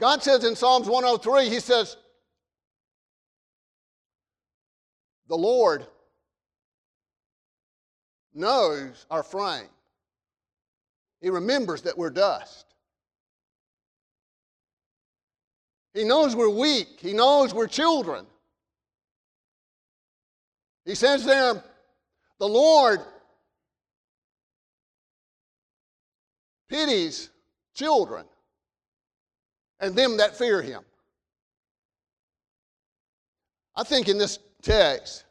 God 0.00 0.22
says 0.22 0.44
in 0.44 0.56
Psalms 0.56 0.88
103, 0.88 1.50
He 1.50 1.60
says, 1.60 1.96
The 5.28 5.36
Lord 5.36 5.86
knows 8.34 9.06
our 9.10 9.22
frame. 9.22 9.68
He 11.20 11.28
remembers 11.28 11.82
that 11.82 11.98
we're 11.98 12.10
dust. 12.10 12.64
He 15.92 16.04
knows 16.04 16.34
we're 16.34 16.48
weak. 16.48 16.98
He 17.00 17.12
knows 17.12 17.52
we're 17.52 17.66
children. 17.66 18.26
He 20.86 20.94
says 20.94 21.24
there, 21.26 21.62
the 22.38 22.48
Lord 22.48 23.00
pities 26.70 27.28
children 27.74 28.24
and 29.80 29.96
them 29.96 30.16
that 30.18 30.36
fear 30.36 30.62
him. 30.62 30.82
I 33.76 33.82
think 33.82 34.08
in 34.08 34.18
this 34.18 34.38
text, 34.62 35.24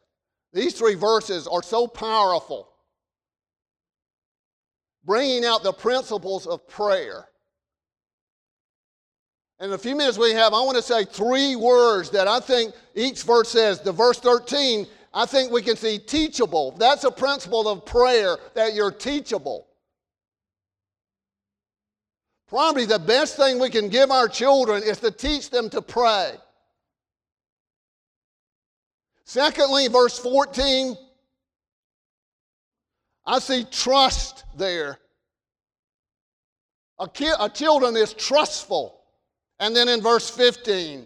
these 0.54 0.74
three 0.74 0.96
verses 0.96 1.48
are 1.48 1.62
so 1.62 1.88
powerful, 1.88 2.70
bringing 5.06 5.46
out 5.46 5.62
the 5.64 5.74
principles 5.74 6.48
of 6.48 6.68
prayer. 6.68 7.26
In 9.60 9.70
the 9.70 9.78
few 9.78 9.96
minutes 9.96 10.18
we 10.18 10.32
have, 10.32 10.54
I 10.54 10.62
want 10.62 10.78
to 10.78 10.84
say 10.84 11.04
three 11.04 11.56
words 11.56 12.10
that 12.12 12.28
I 12.28 12.40
think 12.40 12.74
each 12.96 13.24
verse 13.24 13.50
says. 13.50 13.82
The 13.82 13.92
verse 13.92 14.18
13, 14.20 14.88
I 15.14 15.26
think 15.26 15.52
we 15.52 15.62
can 15.62 15.76
see 15.76 16.00
teachable. 16.00 16.72
That's 16.72 17.04
a 17.04 17.12
principle 17.12 17.68
of 17.68 17.86
prayer, 17.86 18.38
that 18.54 18.74
you're 18.74 18.92
teachable. 18.92 19.68
Probably 22.50 22.86
the 22.86 23.00
best 23.00 23.36
thing 23.36 23.60
we 23.60 23.70
can 23.70 23.90
give 23.90 24.10
our 24.10 24.28
children 24.28 24.82
is 24.84 25.00
to 25.00 25.12
teach 25.12 25.52
them 25.52 25.70
to 25.70 25.82
pray. 25.82 26.34
Secondly, 29.24 29.88
verse 29.88 30.18
14, 30.18 30.98
I 33.28 33.38
see 33.38 33.64
trust 33.70 34.44
there. 34.58 34.98
A, 36.98 37.08
ki- 37.08 37.32
a 37.40 37.48
children 37.48 37.96
is 37.96 38.14
trustful. 38.14 39.00
And 39.60 39.76
then 39.76 39.88
in 39.88 40.02
verse 40.02 40.30
15, 40.30 41.06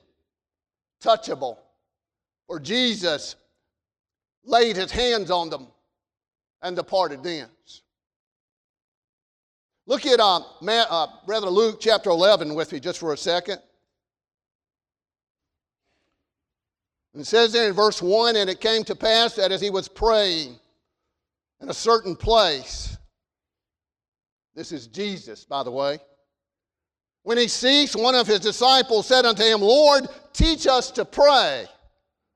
touchable. 1.04 1.58
For 2.48 2.60
Jesus 2.60 3.36
laid 4.46 4.78
his 4.78 4.92
hands 4.92 5.30
on 5.30 5.50
them 5.50 5.68
and 6.62 6.76
departed 6.76 7.24
thence. 7.24 7.83
Look 9.86 10.06
at 10.06 10.20
uh, 10.20 10.40
uh, 10.40 11.08
Brother 11.26 11.50
Luke 11.50 11.80
chapter 11.80 12.10
11 12.10 12.56
with 12.56 12.72
me 12.72 12.80
just 12.80 13.00
for 13.00 13.14
a 13.14 13.18
second. 13.18 13.60
it 17.14 17.26
says 17.26 17.52
there 17.52 17.68
in 17.68 17.74
verse 17.74 18.02
1 18.02 18.38
And 18.38 18.50
it 18.50 18.62
came 18.62 18.84
to 18.86 18.96
pass 18.96 19.36
that 19.36 19.52
as 19.52 19.60
he 19.60 19.70
was 19.70 19.88
praying 19.88 20.58
in 21.60 21.70
a 21.70 21.74
certain 21.74 22.16
place, 22.16 22.98
this 24.56 24.72
is 24.72 24.88
Jesus, 24.88 25.44
by 25.44 25.64
the 25.64 25.72
way. 25.72 26.00
When 27.24 27.38
he 27.38 27.48
ceased, 27.48 27.96
one 27.96 28.16
of 28.16 28.28
his 28.28 28.40
disciples 28.40 29.08
said 29.08 29.26
unto 29.26 29.44
him, 29.44 29.62
Lord, 29.62 30.08
teach 30.34 30.68
us 30.68 30.92
to 30.92 31.06
pray, 31.06 31.66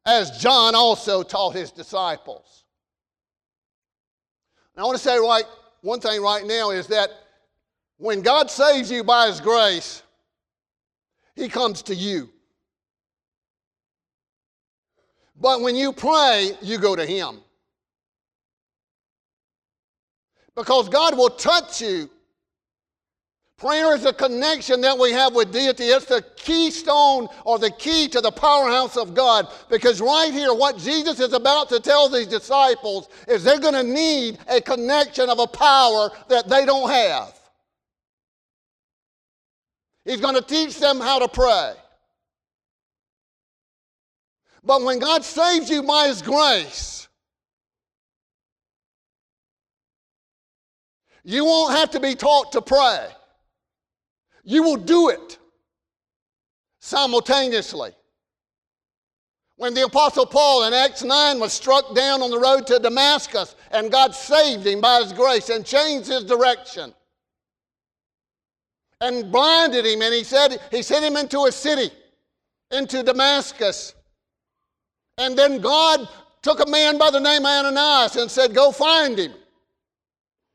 as 0.05 0.39
John 0.39 0.75
also 0.75 1.23
taught 1.23 1.55
his 1.55 1.71
disciples. 1.71 2.65
Now, 4.75 4.83
I 4.83 4.85
want 4.85 4.97
to 4.97 5.03
say 5.03 5.17
right, 5.17 5.43
one 5.81 5.99
thing 5.99 6.21
right 6.21 6.45
now 6.45 6.71
is 6.71 6.87
that 6.87 7.09
when 7.97 8.21
God 8.21 8.49
saves 8.49 8.91
you 8.91 9.03
by 9.03 9.27
his 9.27 9.41
grace, 9.41 10.03
he 11.35 11.47
comes 11.47 11.83
to 11.83 11.95
you. 11.95 12.29
But 15.39 15.61
when 15.61 15.75
you 15.75 15.93
pray, 15.93 16.51
you 16.61 16.77
go 16.77 16.95
to 16.95 17.05
Him. 17.05 17.39
Because 20.55 20.89
God 20.89 21.15
will 21.15 21.29
touch 21.29 21.81
you. 21.81 22.09
Prayer 23.57 23.95
is 23.95 24.05
a 24.05 24.13
connection 24.13 24.81
that 24.81 24.97
we 24.97 25.11
have 25.11 25.33
with 25.33 25.51
deity. 25.51 25.85
It's 25.85 26.05
the 26.05 26.23
keystone 26.35 27.27
or 27.43 27.57
the 27.57 27.71
key 27.71 28.07
to 28.09 28.21
the 28.21 28.31
powerhouse 28.31 28.97
of 28.97 29.15
God. 29.15 29.47
Because 29.69 29.99
right 29.99 30.31
here, 30.31 30.53
what 30.53 30.77
Jesus 30.77 31.19
is 31.19 31.33
about 31.33 31.69
to 31.69 31.79
tell 31.79 32.07
these 32.07 32.27
disciples 32.27 33.09
is 33.27 33.43
they're 33.43 33.59
going 33.59 33.73
to 33.73 33.83
need 33.83 34.37
a 34.47 34.61
connection 34.61 35.29
of 35.29 35.39
a 35.39 35.47
power 35.47 36.11
that 36.29 36.47
they 36.47 36.65
don't 36.65 36.89
have. 36.89 37.36
He's 40.07 40.21
going 40.21 40.35
to 40.35 40.41
teach 40.41 40.79
them 40.79 41.01
how 41.01 41.19
to 41.19 41.27
pray. 41.27 41.73
But 44.63 44.81
when 44.81 44.99
God 44.99 45.25
saves 45.25 45.69
you 45.69 45.83
by 45.83 46.07
His 46.07 46.21
grace, 46.21 47.09
you 51.25 51.43
won't 51.43 51.75
have 51.75 51.91
to 51.91 51.99
be 51.99 52.15
taught 52.15 52.53
to 52.53 52.61
pray. 52.61 53.07
You 54.45 54.63
will 54.63 54.77
do 54.77 55.09
it 55.09 55.37
simultaneously. 56.79 57.91
When 59.57 59.73
the 59.73 59.83
Apostle 59.83 60.25
Paul 60.25 60.67
in 60.67 60.73
Acts 60.73 61.03
9 61.03 61.37
was 61.37 61.51
struck 61.51 61.93
down 61.93 62.21
on 62.21 62.31
the 62.31 62.39
road 62.39 62.65
to 62.67 62.79
Damascus, 62.79 63.57
and 63.71 63.91
God 63.91 64.15
saved 64.15 64.65
him 64.65 64.79
by 64.79 65.01
His 65.01 65.11
grace 65.11 65.49
and 65.49 65.65
changed 65.65 66.07
his 66.07 66.23
direction 66.23 66.93
and 69.01 69.31
blinded 69.31 69.85
him, 69.85 70.01
and 70.01 70.13
he 70.13 70.23
said 70.23 70.59
he 70.71 70.81
sent 70.81 71.05
him 71.05 71.17
into 71.17 71.45
a 71.45 71.51
city, 71.51 71.91
into 72.71 73.03
Damascus. 73.03 73.93
And 75.17 75.37
then 75.37 75.59
God 75.59 76.07
took 76.41 76.65
a 76.65 76.69
man 76.69 76.97
by 76.97 77.11
the 77.11 77.19
name 77.19 77.41
of 77.41 77.65
Ananias 77.65 78.15
and 78.15 78.29
said, 78.29 78.53
Go 78.53 78.71
find 78.71 79.17
him. 79.17 79.33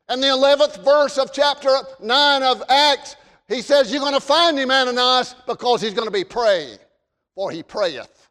And 0.09 0.21
the 0.21 0.27
11th 0.27 0.83
verse 0.83 1.17
of 1.17 1.31
chapter 1.31 1.69
9 2.01 2.43
of 2.43 2.63
Acts, 2.69 3.15
he 3.47 3.61
says, 3.61 3.91
You're 3.91 4.01
going 4.01 4.13
to 4.13 4.19
find 4.19 4.57
him, 4.57 4.71
Ananias, 4.71 5.35
because 5.47 5.81
he's 5.81 5.93
going 5.93 6.07
to 6.07 6.11
be 6.11 6.23
praying, 6.23 6.77
for 7.35 7.51
he 7.51 7.63
prayeth. 7.63 8.29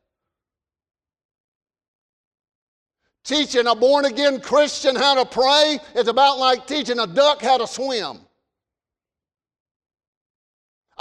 Teaching 3.25 3.67
a 3.67 3.75
born 3.75 4.05
again 4.05 4.41
Christian 4.41 4.97
how 4.97 5.15
to 5.15 5.25
pray 5.25 5.79
is 5.95 6.09
about 6.09 6.39
like 6.39 6.67
teaching 6.67 6.99
a 6.99 7.07
duck 7.07 7.41
how 7.41 7.57
to 7.57 7.67
swim. 7.67 8.19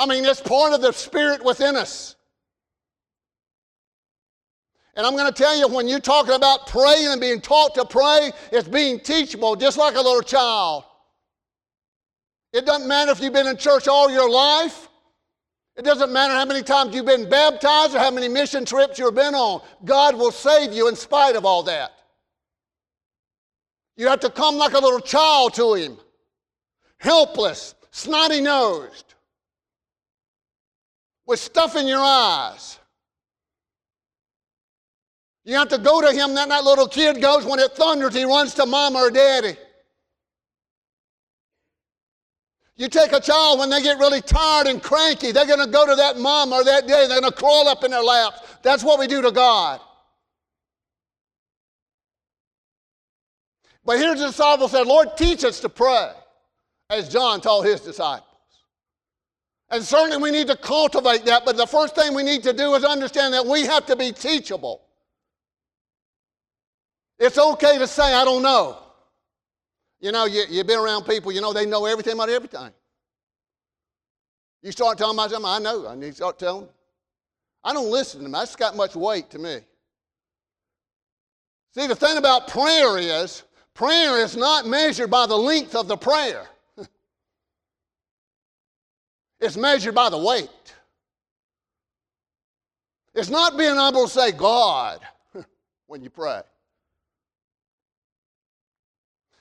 I 0.01 0.08
mean, 0.08 0.25
it's 0.25 0.41
part 0.41 0.74
of 0.74 0.81
the 0.81 0.91
spirit 0.93 1.46
within 1.46 1.75
us. 1.75 2.15
And 4.96 5.05
I'm 5.05 5.15
going 5.15 5.31
to 5.31 5.43
tell 5.43 5.55
you, 5.55 5.67
when 5.67 5.88
you're 5.88 6.00
talking 6.00 6.34
about 6.34 6.65
praying 6.65 7.05
and 7.10 7.22
being 7.22 7.39
taught 7.39 7.75
to 7.75 7.86
pray, 7.86 8.31
it's 8.51 8.67
being 8.67 9.00
teachable, 9.00 9.55
just 9.55 9.77
like 9.77 9.93
a 9.93 10.01
little 10.01 10.24
child. 10.24 10.86
It 12.51 12.65
doesn't 12.65 12.88
matter 12.88 13.12
if 13.12 13.22
you've 13.22 13.31
been 13.31 13.46
in 13.46 13.58
church 13.58 13.88
all 13.88 14.10
your 14.10 14.27
life. 14.27 14.89
It 15.77 15.86
doesn't 15.86 16.12
matter 16.12 16.34
how 16.34 16.46
many 16.46 16.63
times 16.63 16.96
you've 16.96 17.05
been 17.05 17.29
baptized 17.29 17.93
or 17.93 18.00
how 18.00 18.10
many 18.10 18.27
mission 18.27 18.65
trips 18.65 18.98
you've 18.98 19.13
been 19.13 19.36
on. 19.36 19.62
God 19.86 20.15
will 20.15 20.31
save 20.31 20.74
you 20.74 20.88
in 20.88 20.96
spite 20.96 21.36
of 21.36 21.46
all 21.46 21.62
that. 21.63 21.91
You 23.98 24.08
have 24.08 24.22
to 24.22 24.31
come 24.31 24.58
like 24.58 24.74
a 24.74 24.79
little 24.79 25.00
child 25.00 25.53
to 25.53 25.75
Him, 25.75 25.98
helpless, 26.98 27.75
snotty 27.91 28.41
nosed, 28.41 29.11
with 31.32 31.40
stuff 31.40 31.78
in 31.78 31.88
your 31.88 32.02
eyes. 32.02 32.78
You 35.46 35.56
have 35.56 35.70
to 35.70 35.78
go 35.78 36.02
to 36.02 36.12
him. 36.12 36.36
Then 36.36 36.50
that 36.50 36.66
little 36.66 36.90
kid 36.90 37.22
goes 37.22 37.46
when 37.46 37.58
it 37.58 37.72
thunders, 37.72 38.14
he 38.14 38.26
runs 38.26 38.54
to 38.56 38.66
mama 38.66 39.00
or 39.00 39.10
daddy. 39.10 39.56
You 42.76 42.90
take 42.90 43.14
a 43.14 43.22
child 43.22 43.60
when 43.60 43.70
they 43.70 43.82
get 43.82 43.98
really 43.98 44.22
tired 44.22 44.68
and 44.68 44.84
cranky, 44.84 45.32
they're 45.32 45.46
going 45.46 45.66
to 45.66 45.72
go 45.72 45.86
to 45.86 45.96
that 45.96 46.18
mom 46.18 46.52
or 46.52 46.66
that 46.66 46.86
daddy. 46.86 47.08
They're 47.08 47.22
going 47.22 47.32
to 47.32 47.38
crawl 47.38 47.70
up 47.70 47.86
in 47.86 47.92
their 47.92 48.04
laps. 48.04 48.42
That's 48.62 48.84
what 48.84 49.00
we 49.00 49.08
do 49.08 49.22
to 49.22 49.32
God. 49.32 49.80
But 53.86 54.00
here's 54.00 54.20
the 54.20 54.28
disciple 54.28 54.68
said, 54.68 54.86
Lord, 54.86 55.16
teach 55.16 55.46
us 55.46 55.62
to 55.62 55.70
pray, 55.70 56.12
as 56.90 57.08
John 57.08 57.40
taught 57.40 57.64
his 57.64 57.80
disciples. 57.80 58.31
And 59.72 59.82
certainly 59.82 60.18
we 60.18 60.32
need 60.32 60.48
to 60.48 60.58
cultivate 60.58 61.24
that, 61.25 61.46
but 61.46 61.56
the 61.56 61.66
first 61.66 61.96
thing 61.96 62.13
we 62.13 62.24
need 62.24 62.44
to 62.44 62.51
do 62.51 62.75
is 62.75 62.84
understand 62.84 63.34
that 63.34 63.46
we 63.46 63.62
have 63.62 63.86
to 63.86 63.96
be 63.96 64.12
teachable. 64.12 64.82
It's 67.18 67.38
okay 67.38 67.78
to 67.78 67.88
say, 67.88 68.13
I 68.13 68.25
don't 68.25 68.44
know. 68.44 68.78
You 70.01 70.12
know, 70.12 70.25
you, 70.25 70.44
you've 70.50 70.68
been 70.68 70.80
around 70.80 71.06
people, 71.06 71.32
you 71.32 71.40
know, 71.40 71.54
they 71.54 71.66
know 71.66 71.86
everything 71.86 72.13
about 72.13 72.30
everything. 72.30 72.72
You 74.62 74.74
start 74.74 74.98
telling 74.98 75.16
about 75.16 75.32
something, 75.32 75.50
I 75.50 75.60
know. 75.60 75.88
I 75.88 75.96
need 75.96 76.10
to 76.10 76.16
start 76.16 76.38
telling 76.38 76.66
them. 76.66 76.70
I 77.63 77.74
don't 77.74 77.90
listen 77.90 78.20
to 78.20 78.24
them. 78.24 78.34
That's 78.34 78.56
got 78.56 78.75
much 78.75 78.96
weight 78.96 79.30
to 79.30 79.40
me. 79.40 79.60
See, 81.74 81.88
the 81.88 81.96
thing 81.96 82.18
about 82.18 82.50
prayer 82.50 82.98
is, 82.98 83.44
prayer 83.74 84.22
is 84.22 84.36
not 84.36 84.68
measured 84.68 85.10
by 85.10 85.28
the 85.28 85.38
length 85.38 85.75
of 85.75 85.88
the 85.88 85.96
prayer. 85.96 86.48
It's 89.42 89.58
measured 89.58 89.96
by 89.96 90.10
the 90.10 90.18
weight. 90.18 90.50
It's 93.14 93.30
not 93.30 93.58
being 93.58 93.76
able 93.76 94.06
to 94.06 94.10
say 94.10 94.32
God 94.32 95.02
when 95.88 96.04
you 96.04 96.10
pray. 96.10 96.42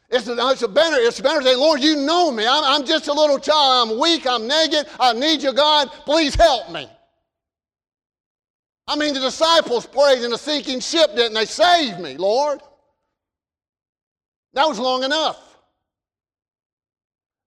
It's, 0.09 0.27
a, 0.27 0.35
it's, 0.49 0.63
a 0.63 0.69
better, 0.69 0.97
it's 0.97 1.21
better 1.21 1.39
to 1.39 1.47
say, 1.47 1.55
Lord, 1.55 1.81
you 1.81 1.95
know 1.95 2.33
me. 2.33 2.45
I'm, 2.45 2.65
I'm 2.65 2.85
just 2.85 3.07
a 3.07 3.13
little 3.13 3.39
child. 3.39 3.91
I'm 3.91 4.01
weak. 4.01 4.27
I'm 4.27 4.49
naked. 4.49 4.87
I 4.99 5.13
need 5.13 5.41
you, 5.41 5.53
God. 5.53 5.89
Please 6.05 6.35
help 6.35 6.73
me. 6.73 6.89
I 8.89 8.97
mean, 8.97 9.15
the 9.15 9.21
disciples 9.21 9.87
prayed 9.87 10.25
in 10.25 10.33
a 10.33 10.39
sinking 10.39 10.81
ship, 10.81 11.15
didn't 11.15 11.35
they? 11.35 11.45
Save 11.45 12.01
me, 12.01 12.17
Lord. 12.17 12.61
That 14.55 14.67
was 14.67 14.81
long 14.81 15.05
enough. 15.05 15.50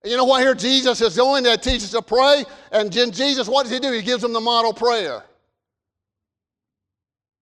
And 0.04 0.10
you 0.12 0.16
know 0.16 0.24
what? 0.24 0.42
Here 0.42 0.54
Jesus 0.54 1.00
is 1.00 1.16
going 1.16 1.42
to 1.42 1.56
teach 1.56 1.82
us 1.82 1.90
to 1.90 2.02
pray. 2.02 2.44
And 2.70 2.92
Jesus, 2.92 3.48
what 3.48 3.64
does 3.64 3.72
he 3.72 3.80
do? 3.80 3.90
He 3.90 4.02
gives 4.02 4.22
them 4.22 4.32
the 4.32 4.40
model 4.40 4.72
prayer. 4.72 5.24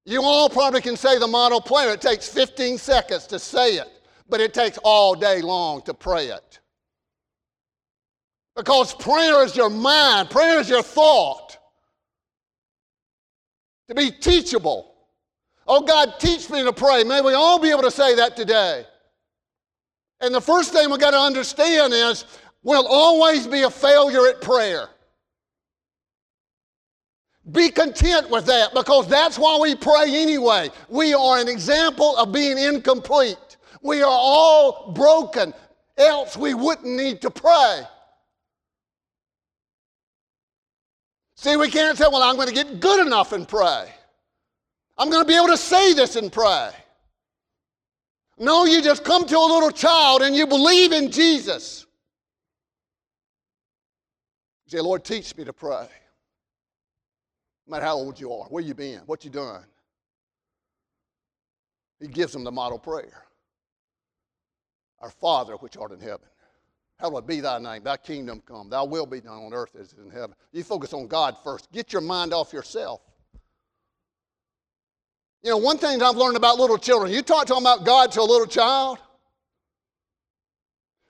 You 0.06 0.22
all 0.22 0.48
probably 0.48 0.80
can 0.80 0.96
say 0.96 1.18
the 1.18 1.26
model 1.26 1.60
prayer. 1.60 1.92
It 1.92 2.00
takes 2.00 2.26
15 2.28 2.78
seconds 2.78 3.26
to 3.26 3.38
say 3.38 3.74
it 3.74 4.02
but 4.32 4.40
it 4.40 4.54
takes 4.54 4.78
all 4.78 5.14
day 5.14 5.42
long 5.42 5.82
to 5.82 5.92
pray 5.92 6.28
it. 6.28 6.58
Because 8.56 8.94
prayer 8.94 9.44
is 9.44 9.54
your 9.54 9.68
mind, 9.68 10.30
prayer 10.30 10.58
is 10.58 10.70
your 10.70 10.82
thought. 10.82 11.58
To 13.88 13.94
be 13.94 14.10
teachable. 14.10 14.94
Oh, 15.66 15.82
God, 15.82 16.14
teach 16.18 16.48
me 16.48 16.64
to 16.64 16.72
pray. 16.72 17.04
May 17.04 17.20
we 17.20 17.34
all 17.34 17.58
be 17.58 17.70
able 17.70 17.82
to 17.82 17.90
say 17.90 18.14
that 18.16 18.34
today. 18.34 18.86
And 20.22 20.34
the 20.34 20.40
first 20.40 20.72
thing 20.72 20.88
we've 20.90 20.98
got 20.98 21.10
to 21.10 21.20
understand 21.20 21.92
is 21.92 22.24
we'll 22.62 22.86
always 22.86 23.46
be 23.46 23.62
a 23.62 23.70
failure 23.70 24.26
at 24.28 24.40
prayer. 24.40 24.88
Be 27.50 27.70
content 27.70 28.30
with 28.30 28.46
that 28.46 28.72
because 28.72 29.08
that's 29.08 29.38
why 29.38 29.58
we 29.60 29.74
pray 29.74 30.06
anyway. 30.08 30.70
We 30.88 31.12
are 31.12 31.38
an 31.38 31.48
example 31.48 32.16
of 32.16 32.32
being 32.32 32.56
incomplete. 32.56 33.56
We 33.82 34.00
are 34.00 34.10
all 34.10 34.92
broken, 34.92 35.52
else 35.96 36.36
we 36.36 36.54
wouldn't 36.54 36.86
need 36.86 37.20
to 37.22 37.30
pray. 37.30 37.82
See, 41.34 41.56
we 41.56 41.68
can't 41.68 41.98
say, 41.98 42.04
well, 42.10 42.22
I'm 42.22 42.36
going 42.36 42.46
to 42.46 42.54
get 42.54 42.78
good 42.78 43.04
enough 43.04 43.32
and 43.32 43.48
pray. 43.48 43.92
I'm 44.96 45.10
going 45.10 45.24
to 45.24 45.28
be 45.28 45.34
able 45.34 45.48
to 45.48 45.56
say 45.56 45.92
this 45.94 46.14
and 46.14 46.32
pray. 46.32 46.70
No, 48.38 48.64
you 48.64 48.80
just 48.80 49.02
come 49.02 49.26
to 49.26 49.36
a 49.36 49.40
little 49.52 49.72
child 49.72 50.22
and 50.22 50.36
you 50.36 50.46
believe 50.46 50.92
in 50.92 51.10
Jesus. 51.10 51.81
Say, 54.72 54.80
Lord, 54.80 55.04
teach 55.04 55.36
me 55.36 55.44
to 55.44 55.52
pray. 55.52 55.86
No 57.66 57.72
matter 57.72 57.84
how 57.84 57.96
old 57.96 58.18
you 58.18 58.32
are, 58.32 58.46
where 58.46 58.62
you 58.62 58.72
been, 58.72 59.00
what 59.00 59.22
you 59.22 59.30
done. 59.30 59.66
He 62.00 62.08
gives 62.08 62.32
them 62.32 62.42
the 62.42 62.50
model 62.50 62.78
prayer. 62.78 63.26
Our 65.00 65.10
Father 65.10 65.56
which 65.56 65.76
art 65.76 65.92
in 65.92 66.00
heaven. 66.00 66.26
Hallowed 66.98 67.26
be 67.26 67.40
thy 67.40 67.58
name, 67.58 67.84
thy 67.84 67.98
kingdom 67.98 68.42
come, 68.46 68.70
thy 68.70 68.80
will 68.80 69.04
be 69.04 69.20
done 69.20 69.42
on 69.42 69.52
earth 69.52 69.76
as 69.78 69.92
it 69.92 69.98
is 69.98 70.06
in 70.06 70.10
heaven. 70.10 70.34
You 70.52 70.64
focus 70.64 70.94
on 70.94 71.06
God 71.06 71.36
first. 71.44 71.70
Get 71.70 71.92
your 71.92 72.00
mind 72.00 72.32
off 72.32 72.54
yourself. 72.54 73.02
You 75.42 75.50
know, 75.50 75.58
one 75.58 75.76
thing 75.76 76.02
I've 76.02 76.16
learned 76.16 76.38
about 76.38 76.56
little 76.56 76.78
children, 76.78 77.12
you 77.12 77.20
talk 77.20 77.44
to 77.48 77.52
them 77.52 77.62
about 77.64 77.84
God 77.84 78.10
to 78.12 78.22
a 78.22 78.22
little 78.22 78.46
child, 78.46 79.00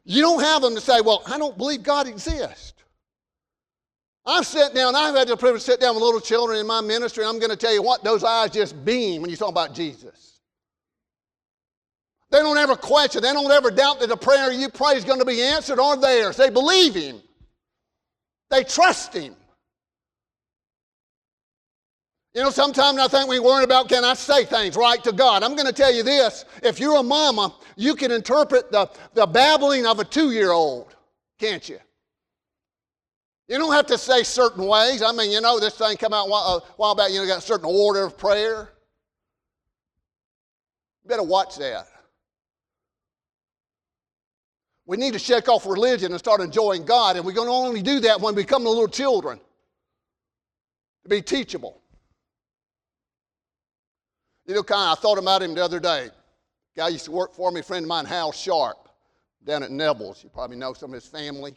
you 0.05 0.21
don't 0.21 0.43
have 0.43 0.63
them 0.63 0.75
to 0.75 0.81
say, 0.81 1.01
Well, 1.01 1.23
I 1.27 1.39
don't 1.39 1.57
believe 1.57 1.85
God 1.85 2.09
exists. 2.09 2.72
I've 4.25 4.47
sat 4.47 4.75
down, 4.75 4.95
I've 4.95 5.17
had 5.17 5.29
the 5.29 5.37
privilege 5.37 5.65
to 5.65 5.73
sit 5.73 5.81
down 5.81 5.95
with 5.95 6.05
little 6.05 6.21
children 6.21 6.59
in 6.59 6.67
my 6.67 6.81
ministry, 6.81 7.25
and 7.25 7.31
I'm 7.31 7.41
going 7.41 7.51
to 7.51 7.57
tell 7.57 7.75
you 7.75 7.83
what, 7.83 8.05
those 8.05 8.23
eyes 8.23 8.51
just 8.51 8.85
beam 8.85 9.21
when 9.21 9.31
you 9.31 9.37
talk 9.37 9.49
about 9.49 9.75
Jesus. 9.75 10.39
They 12.31 12.39
don't 12.39 12.57
ever 12.57 12.77
question, 12.77 13.23
they 13.23 13.33
don't 13.33 13.51
ever 13.51 13.71
doubt 13.71 14.01
that 14.01 14.09
the 14.09 14.17
prayer 14.17 14.53
you 14.53 14.69
pray 14.69 14.93
is 14.93 15.05
going 15.05 15.19
to 15.19 15.25
be 15.25 15.43
answered 15.43 15.79
or 15.79 15.97
theirs. 15.97 16.37
They 16.37 16.51
believe 16.51 16.95
Him, 16.95 17.21
they 18.49 18.63
trust 18.63 19.13
Him. 19.15 19.35
You 22.35 22.43
know, 22.43 22.51
sometimes 22.51 22.99
I 22.99 23.09
think 23.09 23.29
we 23.29 23.41
worry 23.41 23.65
about 23.65 23.91
can 23.91 24.05
I 24.05 24.15
say 24.15 24.45
things 24.45 24.75
right 24.75 25.03
to 25.05 25.13
God? 25.13 25.43
I'm 25.43 25.55
going 25.55 25.67
to 25.67 25.73
tell 25.73 25.93
you 25.93 26.03
this 26.03 26.47
if 26.63 26.81
you're 26.81 26.97
a 26.97 27.03
mama, 27.03 27.55
you 27.77 27.95
can 27.95 28.11
interpret 28.11 28.73
the, 28.73 28.89
the 29.13 29.27
babbling 29.27 29.85
of 29.85 29.99
a 29.99 30.05
two 30.05 30.31
year 30.31 30.53
old, 30.53 30.95
can't 31.39 31.69
you? 31.69 31.79
You 33.49 33.59
don't 33.59 33.73
have 33.73 33.87
to 33.87 33.99
say 33.99 34.23
certain 34.23 34.67
ways. 34.67 35.03
I 35.03 35.13
mean, 35.13 35.31
you 35.31 35.41
know, 35.41 35.59
this 35.59 35.75
thing 35.75 35.97
come 35.97 36.13
out 36.13 36.27
a 36.27 36.61
while, 36.77 36.95
back, 36.95 37.11
you 37.11 37.21
know, 37.21 37.27
got 37.27 37.39
a 37.39 37.43
certain 37.43 37.67
order 37.67 38.05
of 38.05 38.17
prayer. 38.17 38.71
You 41.03 41.09
better 41.09 41.23
watch 41.23 41.57
that. 41.57 41.87
We 44.87 44.97
need 44.97 45.13
to 45.13 45.19
shake 45.19 45.49
off 45.49 45.67
religion 45.67 46.13
and 46.13 46.19
start 46.19 46.41
enjoying 46.41 46.85
God, 46.85 47.17
and 47.17 47.25
we're 47.25 47.33
going 47.33 47.49
to 47.49 47.53
only 47.53 47.83
do 47.83 48.01
that 48.01 48.21
when 48.21 48.35
we 48.35 48.43
become 48.43 48.65
little 48.65 48.89
children. 48.89 49.41
To 51.03 51.09
be 51.09 51.21
teachable. 51.21 51.81
You 54.47 54.55
know, 54.55 54.63
kind 54.63 54.93
of, 54.93 54.99
I 54.99 55.01
thought 55.01 55.19
about 55.19 55.43
him 55.43 55.55
the 55.55 55.65
other 55.65 55.81
day. 55.81 56.11
Guy 56.77 56.89
used 56.89 57.05
to 57.07 57.11
work 57.11 57.35
for 57.35 57.51
me, 57.51 57.61
a 57.61 57.63
friend 57.63 57.85
of 57.85 57.89
mine, 57.89 58.05
Hal 58.07 58.33
Sharp, 58.33 58.89
down 59.45 59.63
at 59.63 59.71
Nevils. 59.71 60.23
You 60.23 60.31
probably 60.31 60.57
know 60.57 60.73
some 60.73 60.91
of 60.91 60.95
his 60.95 61.07
family. 61.07 61.55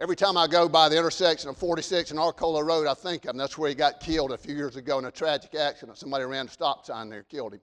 Every 0.00 0.16
time 0.16 0.36
I 0.36 0.48
go 0.48 0.68
by 0.68 0.88
the 0.88 0.98
intersection 0.98 1.48
of 1.48 1.56
46 1.56 2.10
and 2.10 2.18
Arcola 2.18 2.64
Road, 2.64 2.88
I 2.88 2.94
think 2.94 3.24
of 3.24 3.30
him. 3.30 3.36
That's 3.36 3.56
where 3.56 3.68
he 3.68 3.76
got 3.76 4.00
killed 4.00 4.32
a 4.32 4.38
few 4.38 4.54
years 4.54 4.74
ago 4.74 4.98
in 4.98 5.04
a 5.04 5.10
tragic 5.10 5.54
accident. 5.54 5.96
Somebody 5.96 6.24
ran 6.24 6.46
a 6.46 6.50
stop 6.50 6.84
sign 6.84 7.08
there, 7.08 7.22
killed 7.22 7.54
him. 7.54 7.60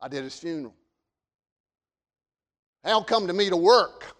I 0.00 0.06
did 0.06 0.22
his 0.22 0.38
funeral. 0.38 0.74
Hal 2.84 3.02
come 3.02 3.26
to 3.26 3.32
me 3.32 3.48
to 3.48 3.56
work. 3.56 4.14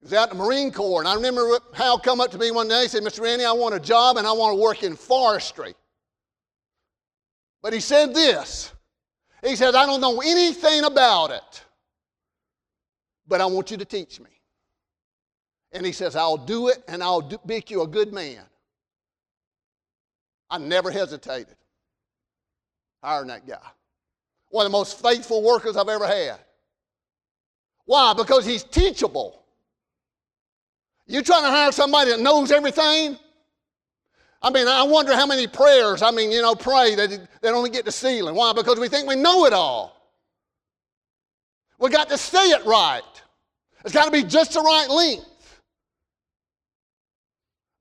He 0.00 0.06
was 0.06 0.14
out 0.14 0.32
in 0.32 0.38
the 0.38 0.44
Marine 0.44 0.72
Corps, 0.72 1.00
and 1.00 1.08
I 1.08 1.14
remember 1.14 1.58
Hal 1.74 1.98
come 1.98 2.22
up 2.22 2.30
to 2.30 2.38
me 2.38 2.50
one 2.50 2.68
day 2.68 2.82
and 2.82 2.90
said, 2.90 3.02
Mr. 3.02 3.20
Randy, 3.20 3.44
I 3.44 3.52
want 3.52 3.74
a 3.74 3.80
job 3.80 4.16
and 4.16 4.26
I 4.26 4.32
want 4.32 4.56
to 4.56 4.62
work 4.62 4.82
in 4.82 4.96
forestry. 4.96 5.74
But 7.62 7.74
he 7.74 7.80
said 7.80 8.14
this. 8.14 8.72
He 9.42 9.56
said, 9.56 9.74
I 9.74 9.84
don't 9.84 10.00
know 10.00 10.22
anything 10.22 10.84
about 10.84 11.30
it, 11.30 11.64
but 13.28 13.42
I 13.42 13.46
want 13.46 13.70
you 13.70 13.76
to 13.76 13.84
teach 13.84 14.20
me. 14.20 14.30
And 15.74 15.84
he 15.84 15.92
says, 15.92 16.16
I'll 16.16 16.38
do 16.38 16.68
it 16.68 16.82
and 16.88 17.02
I'll 17.02 17.20
do, 17.20 17.38
make 17.44 17.70
you 17.70 17.82
a 17.82 17.86
good 17.86 18.12
man. 18.12 18.40
I 20.48 20.58
never 20.58 20.90
hesitated 20.90 21.56
hiring 23.02 23.28
that 23.28 23.46
guy. 23.46 23.58
One 24.48 24.64
of 24.64 24.72
the 24.72 24.78
most 24.78 25.02
faithful 25.02 25.42
workers 25.42 25.76
I've 25.76 25.88
ever 25.88 26.06
had. 26.06 26.38
Why? 27.84 28.14
Because 28.14 28.46
he's 28.46 28.62
teachable. 28.62 29.44
You 31.06 31.22
trying 31.22 31.42
to 31.42 31.50
hire 31.50 31.70
somebody 31.70 32.12
that 32.12 32.20
knows 32.20 32.50
everything? 32.50 33.18
I 34.40 34.50
mean, 34.50 34.68
I 34.68 34.82
wonder 34.84 35.14
how 35.14 35.26
many 35.26 35.46
prayers, 35.46 36.02
I 36.02 36.10
mean, 36.10 36.30
you 36.30 36.40
know, 36.40 36.54
pray 36.54 36.94
that 36.94 37.28
they 37.42 37.48
only 37.48 37.70
get 37.70 37.84
the 37.84 37.92
ceiling. 37.92 38.34
Why? 38.34 38.52
Because 38.52 38.78
we 38.78 38.88
think 38.88 39.08
we 39.08 39.16
know 39.16 39.44
it 39.44 39.52
all. 39.52 39.94
We 41.78 41.90
got 41.90 42.08
to 42.08 42.16
say 42.16 42.50
it 42.50 42.64
right. 42.64 43.02
It's 43.84 43.92
got 43.92 44.06
to 44.06 44.10
be 44.10 44.22
just 44.22 44.54
the 44.54 44.60
right 44.60 44.88
length. 44.88 45.26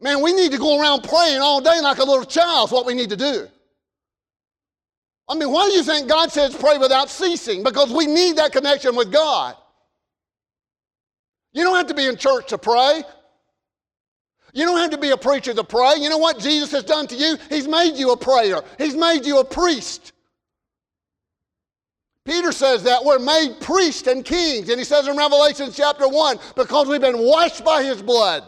Man, 0.03 0.21
we 0.21 0.33
need 0.33 0.51
to 0.51 0.57
go 0.57 0.79
around 0.79 1.03
praying 1.03 1.39
all 1.39 1.61
day 1.61 1.79
like 1.81 1.97
a 1.97 2.03
little 2.03 2.25
child. 2.25 2.67
Is 2.67 2.73
what 2.73 2.85
we 2.85 2.93
need 2.93 3.09
to 3.11 3.15
do. 3.15 3.47
I 5.29 5.35
mean, 5.35 5.49
why 5.49 5.69
do 5.69 5.73
you 5.73 5.83
think 5.83 6.09
God 6.09 6.29
says 6.29 6.53
pray 6.53 6.77
without 6.77 7.09
ceasing? 7.09 7.63
Because 7.63 7.89
we 7.89 8.05
need 8.05 8.35
that 8.35 8.51
connection 8.51 8.97
with 8.97 9.13
God. 9.13 9.55
You 11.53 11.63
don't 11.63 11.77
have 11.77 11.87
to 11.87 11.93
be 11.93 12.05
in 12.05 12.17
church 12.17 12.49
to 12.49 12.57
pray. 12.57 13.03
You 14.53 14.65
don't 14.65 14.77
have 14.77 14.91
to 14.91 14.97
be 14.97 15.11
a 15.11 15.17
preacher 15.17 15.53
to 15.53 15.63
pray. 15.63 15.93
You 15.97 16.09
know 16.09 16.17
what 16.17 16.37
Jesus 16.37 16.71
has 16.73 16.83
done 16.83 17.07
to 17.07 17.15
you? 17.15 17.37
He's 17.49 17.67
made 17.67 17.95
you 17.95 18.11
a 18.11 18.17
prayer, 18.17 18.61
He's 18.77 18.95
made 18.95 19.25
you 19.25 19.39
a 19.39 19.45
priest. 19.45 20.11
Peter 22.25 22.51
says 22.51 22.83
that 22.83 23.03
we're 23.03 23.19
made 23.19 23.59
priests 23.61 24.07
and 24.07 24.23
kings. 24.23 24.69
And 24.69 24.79
he 24.79 24.85
says 24.85 25.07
in 25.07 25.17
Revelation 25.17 25.69
chapter 25.73 26.07
1 26.07 26.39
because 26.55 26.87
we've 26.87 27.01
been 27.01 27.19
washed 27.19 27.65
by 27.65 27.83
his 27.83 28.01
blood, 28.01 28.45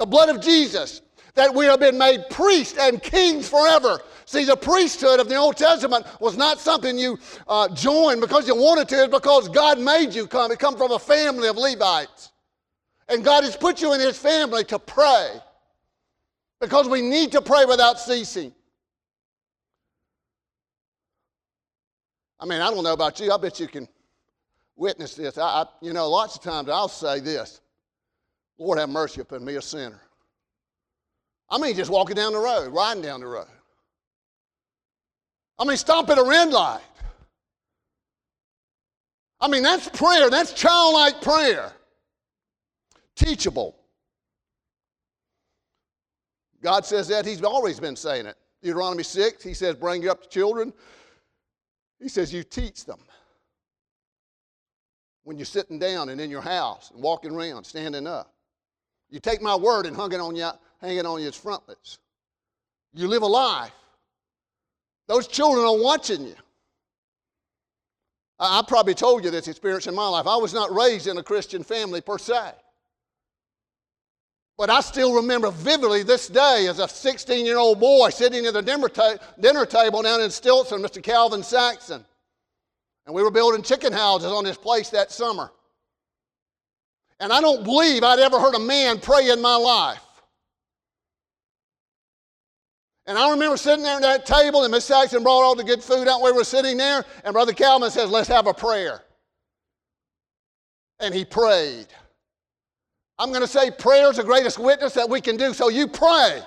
the 0.00 0.06
blood 0.06 0.30
of 0.30 0.40
Jesus. 0.40 1.02
that 1.34 1.54
we 1.54 1.64
have 1.66 1.78
been 1.78 1.96
made 1.96 2.24
priests 2.28 2.76
and 2.76 3.00
kings 3.00 3.48
forever. 3.48 4.00
See, 4.24 4.44
the 4.44 4.56
priesthood 4.56 5.20
of 5.20 5.28
the 5.28 5.36
Old 5.36 5.56
Testament 5.56 6.04
was 6.20 6.36
not 6.36 6.58
something 6.58 6.98
you 6.98 7.20
uh, 7.46 7.68
joined 7.68 8.20
because 8.20 8.48
you 8.48 8.56
wanted 8.56 8.88
to, 8.88 9.04
it's 9.04 9.14
because 9.14 9.48
God 9.48 9.78
made 9.78 10.12
you 10.12 10.26
come. 10.26 10.50
It 10.50 10.58
come 10.58 10.76
from 10.76 10.90
a 10.90 10.98
family 10.98 11.48
of 11.48 11.56
Levites. 11.56 12.32
And 13.08 13.24
God 13.24 13.44
has 13.44 13.56
put 13.56 13.80
you 13.80 13.92
in 13.92 14.00
His 14.00 14.18
family 14.18 14.64
to 14.64 14.78
pray 14.80 15.34
because 16.60 16.88
we 16.88 17.00
need 17.00 17.30
to 17.32 17.40
pray 17.40 17.64
without 17.64 18.00
ceasing. 18.00 18.52
I 22.40 22.46
mean, 22.46 22.60
I 22.60 22.70
don't 22.70 22.82
know 22.82 22.92
about 22.92 23.20
you. 23.20 23.30
I 23.30 23.36
bet 23.36 23.60
you 23.60 23.68
can 23.68 23.86
witness 24.74 25.14
this. 25.14 25.38
I, 25.38 25.44
I, 25.44 25.64
you 25.80 25.92
know, 25.92 26.10
lots 26.10 26.34
of 26.34 26.42
times 26.42 26.68
I'll 26.68 26.88
say 26.88 27.20
this 27.20 27.60
Lord, 28.60 28.78
have 28.78 28.90
mercy 28.90 29.22
upon 29.22 29.42
me, 29.42 29.54
a 29.54 29.62
sinner. 29.62 30.00
I 31.48 31.56
mean, 31.58 31.74
just 31.74 31.90
walking 31.90 32.14
down 32.14 32.34
the 32.34 32.38
road, 32.38 32.68
riding 32.72 33.02
down 33.02 33.20
the 33.20 33.26
road. 33.26 33.48
I 35.58 35.64
mean, 35.64 35.78
stop 35.78 36.10
at 36.10 36.18
a 36.18 36.22
red 36.22 36.50
light. 36.50 36.82
I 39.40 39.48
mean, 39.48 39.62
that's 39.62 39.88
prayer. 39.88 40.28
That's 40.28 40.52
childlike 40.52 41.22
prayer. 41.22 41.72
Teachable. 43.16 43.76
God 46.62 46.84
says 46.84 47.08
that. 47.08 47.24
He's 47.24 47.42
always 47.42 47.80
been 47.80 47.96
saying 47.96 48.26
it. 48.26 48.36
Deuteronomy 48.62 49.02
6, 49.02 49.42
he 49.42 49.54
says, 49.54 49.74
bring 49.74 50.06
up 50.06 50.22
to 50.22 50.28
children. 50.28 50.74
He 51.98 52.10
says, 52.10 52.32
you 52.32 52.42
teach 52.42 52.84
them. 52.84 52.98
When 55.24 55.38
you're 55.38 55.46
sitting 55.46 55.78
down 55.78 56.10
and 56.10 56.20
in 56.20 56.30
your 56.30 56.42
house 56.42 56.90
and 56.90 57.02
walking 57.02 57.34
around, 57.34 57.64
standing 57.64 58.06
up. 58.06 58.34
You 59.10 59.20
take 59.20 59.42
my 59.42 59.56
word 59.56 59.86
and 59.86 59.96
hung 59.96 60.12
it 60.12 60.20
on 60.20 60.36
you 60.36 60.50
hanging 60.80 61.06
on 61.06 61.20
your 61.20 61.32
frontlets. 61.32 61.98
You 62.94 63.06
live 63.08 63.22
a 63.22 63.26
life. 63.26 63.72
Those 65.06 65.26
children 65.26 65.64
are 65.66 65.76
watching 65.76 66.26
you. 66.26 66.36
I, 68.38 68.60
I 68.60 68.62
probably 68.66 68.94
told 68.94 69.24
you 69.24 69.30
this 69.30 69.48
experience 69.48 69.86
in 69.86 69.94
my 69.94 70.08
life. 70.08 70.26
I 70.26 70.36
was 70.36 70.54
not 70.54 70.74
raised 70.74 71.06
in 71.06 71.18
a 71.18 71.22
Christian 71.22 71.62
family 71.62 72.00
per 72.00 72.18
se. 72.18 72.52
But 74.56 74.70
I 74.70 74.80
still 74.80 75.14
remember 75.14 75.50
vividly 75.50 76.02
this 76.02 76.28
day 76.28 76.66
as 76.68 76.80
a 76.80 76.88
16 76.88 77.46
year 77.46 77.58
old 77.58 77.80
boy 77.80 78.10
sitting 78.10 78.44
at 78.46 78.52
the 78.52 78.62
dinner, 78.62 78.88
ta- 78.88 79.16
dinner 79.40 79.64
table 79.64 80.02
down 80.02 80.20
in 80.20 80.30
Stilson, 80.30 80.82
Mr. 80.82 81.02
Calvin 81.02 81.42
Saxon. 81.42 82.04
And 83.06 83.14
we 83.14 83.22
were 83.22 83.30
building 83.30 83.62
chicken 83.62 83.92
houses 83.92 84.30
on 84.30 84.44
this 84.44 84.58
place 84.58 84.90
that 84.90 85.10
summer. 85.10 85.50
And 87.20 87.32
I 87.32 87.40
don't 87.40 87.62
believe 87.62 88.02
I'd 88.02 88.18
ever 88.18 88.40
heard 88.40 88.54
a 88.54 88.60
man 88.60 88.98
pray 88.98 89.28
in 89.30 89.40
my 89.40 89.54
life. 89.54 90.00
And 93.06 93.18
I 93.18 93.30
remember 93.30 93.56
sitting 93.56 93.82
there 93.82 93.96
at 93.96 94.02
that 94.02 94.26
table, 94.26 94.62
and 94.62 94.70
Miss 94.70 94.84
Saxon 94.84 95.22
brought 95.22 95.42
all 95.42 95.54
the 95.54 95.64
good 95.64 95.82
food 95.82 96.08
out. 96.08 96.22
Where 96.22 96.32
we 96.32 96.38
were 96.38 96.44
sitting 96.44 96.76
there, 96.76 97.04
and 97.24 97.32
Brother 97.32 97.52
Calvin 97.52 97.90
says, 97.90 98.10
Let's 98.10 98.28
have 98.28 98.46
a 98.46 98.54
prayer. 98.54 99.02
And 100.98 101.14
he 101.14 101.24
prayed. 101.24 101.86
I'm 103.18 103.30
going 103.30 103.42
to 103.42 103.48
say 103.48 103.70
prayer 103.70 104.10
is 104.10 104.16
the 104.16 104.24
greatest 104.24 104.58
witness 104.58 104.94
that 104.94 105.08
we 105.08 105.20
can 105.20 105.36
do, 105.36 105.52
so 105.52 105.68
you 105.68 105.88
pray. 105.88 106.40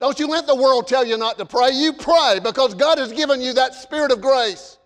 Don't 0.00 0.18
you 0.18 0.26
let 0.26 0.46
the 0.46 0.54
world 0.54 0.86
tell 0.86 1.04
you 1.04 1.16
not 1.16 1.38
to 1.38 1.46
pray. 1.46 1.70
You 1.72 1.92
pray 1.92 2.40
because 2.42 2.74
God 2.74 2.98
has 2.98 3.12
given 3.12 3.40
you 3.40 3.52
that 3.54 3.74
spirit 3.74 4.12
of 4.12 4.20
grace. 4.20 4.77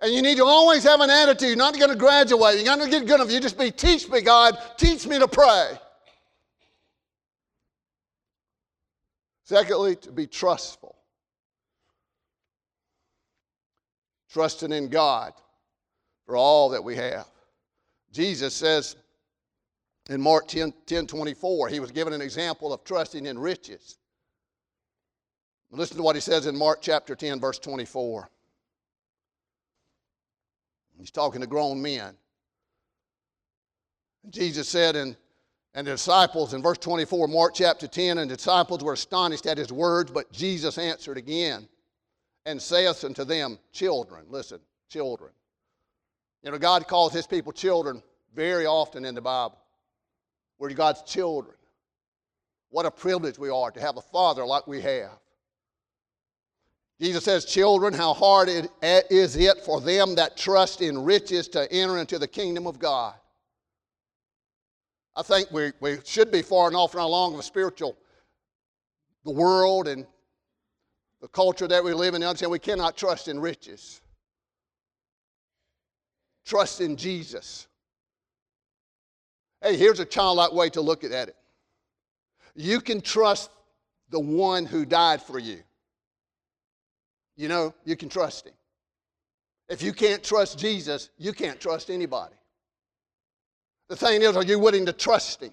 And 0.00 0.12
you 0.12 0.22
need 0.22 0.36
to 0.36 0.44
always 0.44 0.84
have 0.84 1.00
an 1.00 1.10
attitude. 1.10 1.48
You're 1.48 1.56
not 1.56 1.76
going 1.76 1.90
to 1.90 1.96
graduate. 1.96 2.56
You're 2.56 2.64
not 2.64 2.78
going 2.78 2.90
to 2.90 2.98
get 2.98 3.06
good 3.06 3.16
enough. 3.16 3.32
You 3.32 3.40
just 3.40 3.58
be, 3.58 3.70
teach 3.70 4.08
me, 4.08 4.20
God. 4.20 4.56
Teach 4.76 5.06
me 5.06 5.18
to 5.18 5.26
pray. 5.26 5.72
Secondly, 9.44 9.96
to 9.96 10.12
be 10.12 10.26
trustful. 10.26 10.94
Trusting 14.30 14.72
in 14.72 14.88
God 14.88 15.32
for 16.26 16.36
all 16.36 16.68
that 16.68 16.84
we 16.84 16.94
have. 16.94 17.26
Jesus 18.12 18.54
says 18.54 18.94
in 20.10 20.20
Mark 20.20 20.46
10, 20.48 20.72
10 20.86 21.06
24, 21.06 21.68
he 21.68 21.80
was 21.80 21.90
given 21.90 22.12
an 22.12 22.20
example 22.20 22.72
of 22.72 22.84
trusting 22.84 23.26
in 23.26 23.38
riches. 23.38 23.98
Listen 25.70 25.96
to 25.98 26.02
what 26.02 26.16
he 26.16 26.20
says 26.20 26.46
in 26.46 26.56
Mark 26.56 26.80
chapter 26.80 27.14
10, 27.14 27.40
verse 27.40 27.58
24. 27.58 28.30
He's 30.98 31.10
talking 31.10 31.40
to 31.40 31.46
grown 31.46 31.80
men. 31.80 32.14
Jesus 34.30 34.68
said 34.68 34.96
in 34.96 35.16
and 35.74 35.86
the 35.86 35.92
disciples, 35.92 36.54
in 36.54 36.62
verse 36.62 36.78
24, 36.78 37.28
Mark 37.28 37.54
chapter 37.54 37.86
10, 37.86 38.18
and 38.18 38.30
the 38.30 38.36
disciples 38.36 38.82
were 38.82 38.94
astonished 38.94 39.46
at 39.46 39.58
his 39.58 39.70
words, 39.70 40.10
but 40.10 40.32
Jesus 40.32 40.78
answered 40.78 41.16
again 41.16 41.68
and 42.46 42.60
saith 42.60 43.04
unto 43.04 43.22
them, 43.22 43.58
Children, 43.72 44.24
listen, 44.28 44.58
children. 44.88 45.30
You 46.42 46.50
know, 46.50 46.58
God 46.58 46.88
calls 46.88 47.12
his 47.12 47.26
people 47.26 47.52
children 47.52 48.02
very 48.34 48.66
often 48.66 49.04
in 49.04 49.14
the 49.14 49.20
Bible. 49.20 49.58
We're 50.58 50.70
God's 50.70 51.02
children. 51.02 51.54
What 52.70 52.86
a 52.86 52.90
privilege 52.90 53.38
we 53.38 53.50
are 53.50 53.70
to 53.70 53.80
have 53.80 53.98
a 53.98 54.02
father 54.02 54.44
like 54.44 54.66
we 54.66 54.80
have. 54.80 55.18
Jesus 57.00 57.24
says, 57.24 57.44
Children, 57.44 57.94
how 57.94 58.12
hard 58.12 58.48
it 58.48 58.70
eh, 58.82 59.02
is 59.08 59.36
it 59.36 59.58
for 59.64 59.80
them 59.80 60.16
that 60.16 60.36
trust 60.36 60.82
in 60.82 61.04
riches 61.04 61.48
to 61.48 61.70
enter 61.72 61.98
into 61.98 62.18
the 62.18 62.26
kingdom 62.26 62.66
of 62.66 62.78
God. 62.78 63.14
I 65.14 65.22
think 65.22 65.50
we, 65.50 65.72
we 65.80 65.98
should 66.04 66.30
be 66.30 66.42
far 66.42 66.68
enough 66.68 66.94
and 66.94 67.02
along 67.02 67.34
of 67.34 67.40
a 67.40 67.42
spiritual, 67.42 67.96
the 69.24 69.32
world 69.32 69.88
and 69.88 70.06
the 71.20 71.28
culture 71.28 71.66
that 71.68 71.82
we 71.82 71.92
live 71.92 72.14
in, 72.14 72.22
and 72.22 72.28
understand 72.28 72.52
we 72.52 72.58
cannot 72.58 72.96
trust 72.96 73.28
in 73.28 73.40
riches. 73.40 74.00
Trust 76.44 76.80
in 76.80 76.96
Jesus. 76.96 77.66
Hey, 79.60 79.76
here's 79.76 80.00
a 80.00 80.04
childlike 80.04 80.52
way 80.52 80.70
to 80.70 80.80
look 80.80 81.04
at 81.04 81.12
it. 81.12 81.36
You 82.54 82.80
can 82.80 83.00
trust 83.00 83.50
the 84.10 84.20
one 84.20 84.66
who 84.66 84.84
died 84.84 85.20
for 85.20 85.38
you. 85.38 85.62
You 87.38 87.48
know, 87.48 87.72
you 87.86 87.96
can 87.96 88.10
trust 88.10 88.46
him. 88.46 88.52
If 89.70 89.82
you 89.82 89.94
can't 89.94 90.22
trust 90.22 90.58
Jesus, 90.58 91.08
you 91.16 91.32
can't 91.32 91.58
trust 91.60 91.88
anybody. 91.88 92.34
The 93.88 93.96
thing 93.96 94.22
is, 94.22 94.36
are 94.36 94.44
you 94.44 94.58
willing 94.58 94.86
to 94.86 94.92
trust 94.92 95.42
Him? 95.42 95.52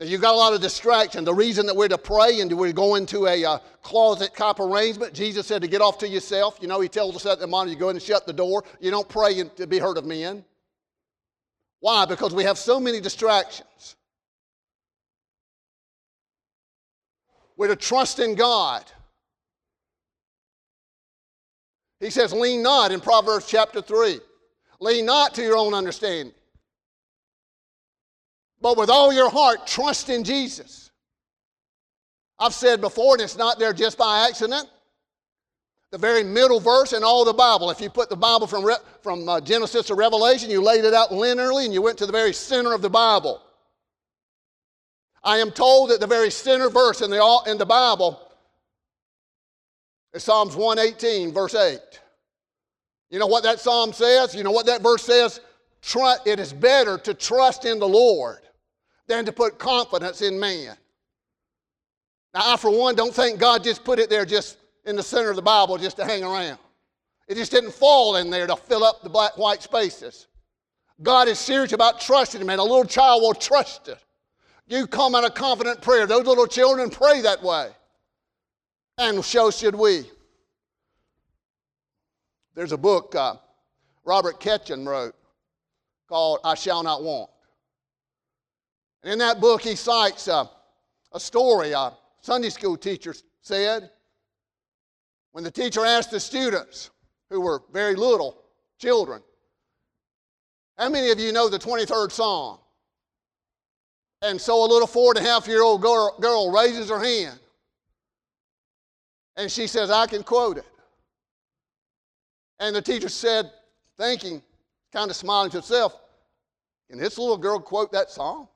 You've 0.00 0.20
got 0.20 0.34
a 0.34 0.36
lot 0.36 0.52
of 0.52 0.60
distraction. 0.60 1.24
The 1.24 1.34
reason 1.34 1.66
that 1.66 1.74
we're 1.74 1.88
to 1.88 1.98
pray 1.98 2.40
and 2.40 2.52
we're 2.52 2.72
going 2.72 3.04
to 3.06 3.26
a 3.26 3.44
uh, 3.44 3.58
closet 3.82 4.32
type 4.36 4.60
arrangement, 4.60 5.12
Jesus 5.12 5.44
said 5.44 5.60
to 5.62 5.68
get 5.68 5.80
off 5.80 5.98
to 5.98 6.08
yourself. 6.08 6.56
You 6.60 6.68
know, 6.68 6.80
He 6.80 6.88
tells 6.88 7.16
us 7.16 7.26
at 7.26 7.40
the 7.40 7.48
morning, 7.48 7.74
you 7.74 7.80
go 7.80 7.88
in 7.88 7.96
and 7.96 8.02
shut 8.02 8.24
the 8.24 8.32
door. 8.32 8.62
You 8.80 8.92
don't 8.92 9.08
pray 9.08 9.42
to 9.42 9.66
be 9.66 9.78
heard 9.80 9.98
of 9.98 10.04
men. 10.04 10.44
Why? 11.80 12.04
Because 12.04 12.32
we 12.32 12.44
have 12.44 12.58
so 12.58 12.78
many 12.78 13.00
distractions. 13.00 13.96
We're 17.56 17.68
to 17.68 17.76
trust 17.76 18.20
in 18.20 18.36
God. 18.36 18.84
He 22.00 22.10
says, 22.10 22.32
lean 22.32 22.62
not 22.62 22.92
in 22.92 23.00
Proverbs 23.00 23.46
chapter 23.46 23.82
3. 23.82 24.20
Lean 24.80 25.06
not 25.06 25.34
to 25.34 25.42
your 25.42 25.56
own 25.56 25.74
understanding. 25.74 26.32
But 28.60 28.76
with 28.76 28.90
all 28.90 29.12
your 29.12 29.30
heart, 29.30 29.66
trust 29.66 30.08
in 30.08 30.24
Jesus. 30.24 30.90
I've 32.38 32.54
said 32.54 32.80
before, 32.80 33.14
and 33.14 33.22
it's 33.22 33.36
not 33.36 33.58
there 33.58 33.72
just 33.72 33.98
by 33.98 34.26
accident. 34.28 34.68
The 35.90 35.98
very 35.98 36.22
middle 36.22 36.60
verse 36.60 36.92
in 36.92 37.02
all 37.02 37.24
the 37.24 37.32
Bible, 37.32 37.70
if 37.70 37.80
you 37.80 37.88
put 37.88 38.10
the 38.10 38.16
Bible 38.16 38.46
from, 38.46 38.68
from 39.02 39.28
uh, 39.28 39.40
Genesis 39.40 39.86
to 39.86 39.94
Revelation, 39.94 40.50
you 40.50 40.62
laid 40.62 40.84
it 40.84 40.94
out 40.94 41.10
linearly 41.10 41.64
and 41.64 41.72
you 41.72 41.80
went 41.80 41.98
to 41.98 42.06
the 42.06 42.12
very 42.12 42.32
center 42.32 42.74
of 42.74 42.82
the 42.82 42.90
Bible. 42.90 43.42
I 45.24 45.38
am 45.38 45.50
told 45.50 45.90
that 45.90 46.00
the 46.00 46.06
very 46.06 46.30
center 46.30 46.68
verse 46.68 47.00
in 47.00 47.10
the, 47.10 47.42
in 47.46 47.58
the 47.58 47.66
Bible 47.66 48.27
is 50.12 50.24
Psalms 50.24 50.56
118, 50.56 51.32
verse 51.32 51.54
8. 51.54 51.78
You 53.10 53.18
know 53.18 53.26
what 53.26 53.42
that 53.44 53.60
psalm 53.60 53.92
says? 53.92 54.34
You 54.34 54.42
know 54.42 54.50
what 54.50 54.66
that 54.66 54.82
verse 54.82 55.02
says? 55.02 55.40
it 56.26 56.40
is 56.40 56.52
better 56.52 56.98
to 56.98 57.14
trust 57.14 57.64
in 57.64 57.78
the 57.78 57.88
Lord 57.88 58.40
than 59.06 59.24
to 59.24 59.32
put 59.32 59.58
confidence 59.58 60.22
in 60.22 60.38
man. 60.38 60.76
Now, 62.34 62.52
I, 62.52 62.56
for 62.56 62.70
one, 62.70 62.94
don't 62.94 63.14
think 63.14 63.38
God 63.38 63.64
just 63.64 63.84
put 63.84 63.98
it 63.98 64.10
there 64.10 64.26
just 64.26 64.58
in 64.84 64.96
the 64.96 65.02
center 65.02 65.30
of 65.30 65.36
the 65.36 65.42
Bible 65.42 65.78
just 65.78 65.96
to 65.96 66.04
hang 66.04 66.24
around. 66.24 66.58
It 67.26 67.36
just 67.36 67.52
didn't 67.52 67.72
fall 67.72 68.16
in 68.16 68.30
there 68.30 68.46
to 68.46 68.56
fill 68.56 68.84
up 68.84 69.02
the 69.02 69.08
black 69.08 69.38
white 69.38 69.62
spaces. 69.62 70.26
God 71.02 71.28
is 71.28 71.38
serious 71.38 71.72
about 71.72 72.00
trusting 72.00 72.40
Him, 72.40 72.50
and 72.50 72.60
a 72.60 72.62
little 72.62 72.84
child 72.84 73.22
will 73.22 73.34
trust 73.34 73.88
it. 73.88 73.98
You 74.66 74.86
come 74.86 75.14
in 75.14 75.24
a 75.24 75.30
confident 75.30 75.80
prayer. 75.80 76.06
Those 76.06 76.26
little 76.26 76.46
children 76.46 76.90
pray 76.90 77.22
that 77.22 77.42
way. 77.42 77.70
And 78.98 79.24
so 79.24 79.50
should 79.50 79.76
we. 79.76 80.10
There's 82.54 82.72
a 82.72 82.78
book 82.78 83.14
uh, 83.14 83.34
Robert 84.04 84.40
Ketcham 84.40 84.86
wrote 84.86 85.14
called 86.08 86.40
I 86.44 86.54
Shall 86.54 86.82
Not 86.82 87.04
Want. 87.04 87.30
And 89.02 89.12
in 89.12 89.18
that 89.20 89.40
book, 89.40 89.62
he 89.62 89.76
cites 89.76 90.26
uh, 90.26 90.46
a 91.12 91.20
story 91.20 91.72
a 91.72 91.92
Sunday 92.20 92.48
school 92.48 92.76
teacher 92.76 93.14
said 93.40 93.90
when 95.32 95.44
the 95.44 95.50
teacher 95.50 95.84
asked 95.84 96.10
the 96.10 96.18
students, 96.18 96.90
who 97.30 97.40
were 97.40 97.62
very 97.72 97.94
little 97.94 98.42
children, 98.80 99.22
how 100.76 100.88
many 100.88 101.10
of 101.10 101.20
you 101.20 101.32
know 101.32 101.48
the 101.48 101.58
23rd 101.58 102.10
Psalm? 102.10 102.58
And 104.22 104.40
so 104.40 104.64
a 104.64 104.66
little 104.66 104.86
four 104.86 105.12
and 105.14 105.24
a 105.24 105.28
half 105.28 105.46
year 105.46 105.62
old 105.62 105.82
girl, 105.82 106.16
girl 106.20 106.50
raises 106.50 106.88
her 106.88 106.98
hand. 106.98 107.38
And 109.38 109.50
she 109.50 109.68
says, 109.68 109.88
I 109.90 110.06
can 110.06 110.24
quote 110.24 110.58
it. 110.58 110.66
And 112.58 112.74
the 112.74 112.82
teacher 112.82 113.08
said, 113.08 113.50
thinking, 113.96 114.42
kind 114.92 115.08
of 115.10 115.16
smiling 115.16 115.50
to 115.50 115.58
himself, 115.58 115.96
Can 116.90 116.98
this 116.98 117.16
little 117.16 117.38
girl 117.38 117.60
quote 117.60 117.92
that 117.92 118.10
song? 118.10 118.48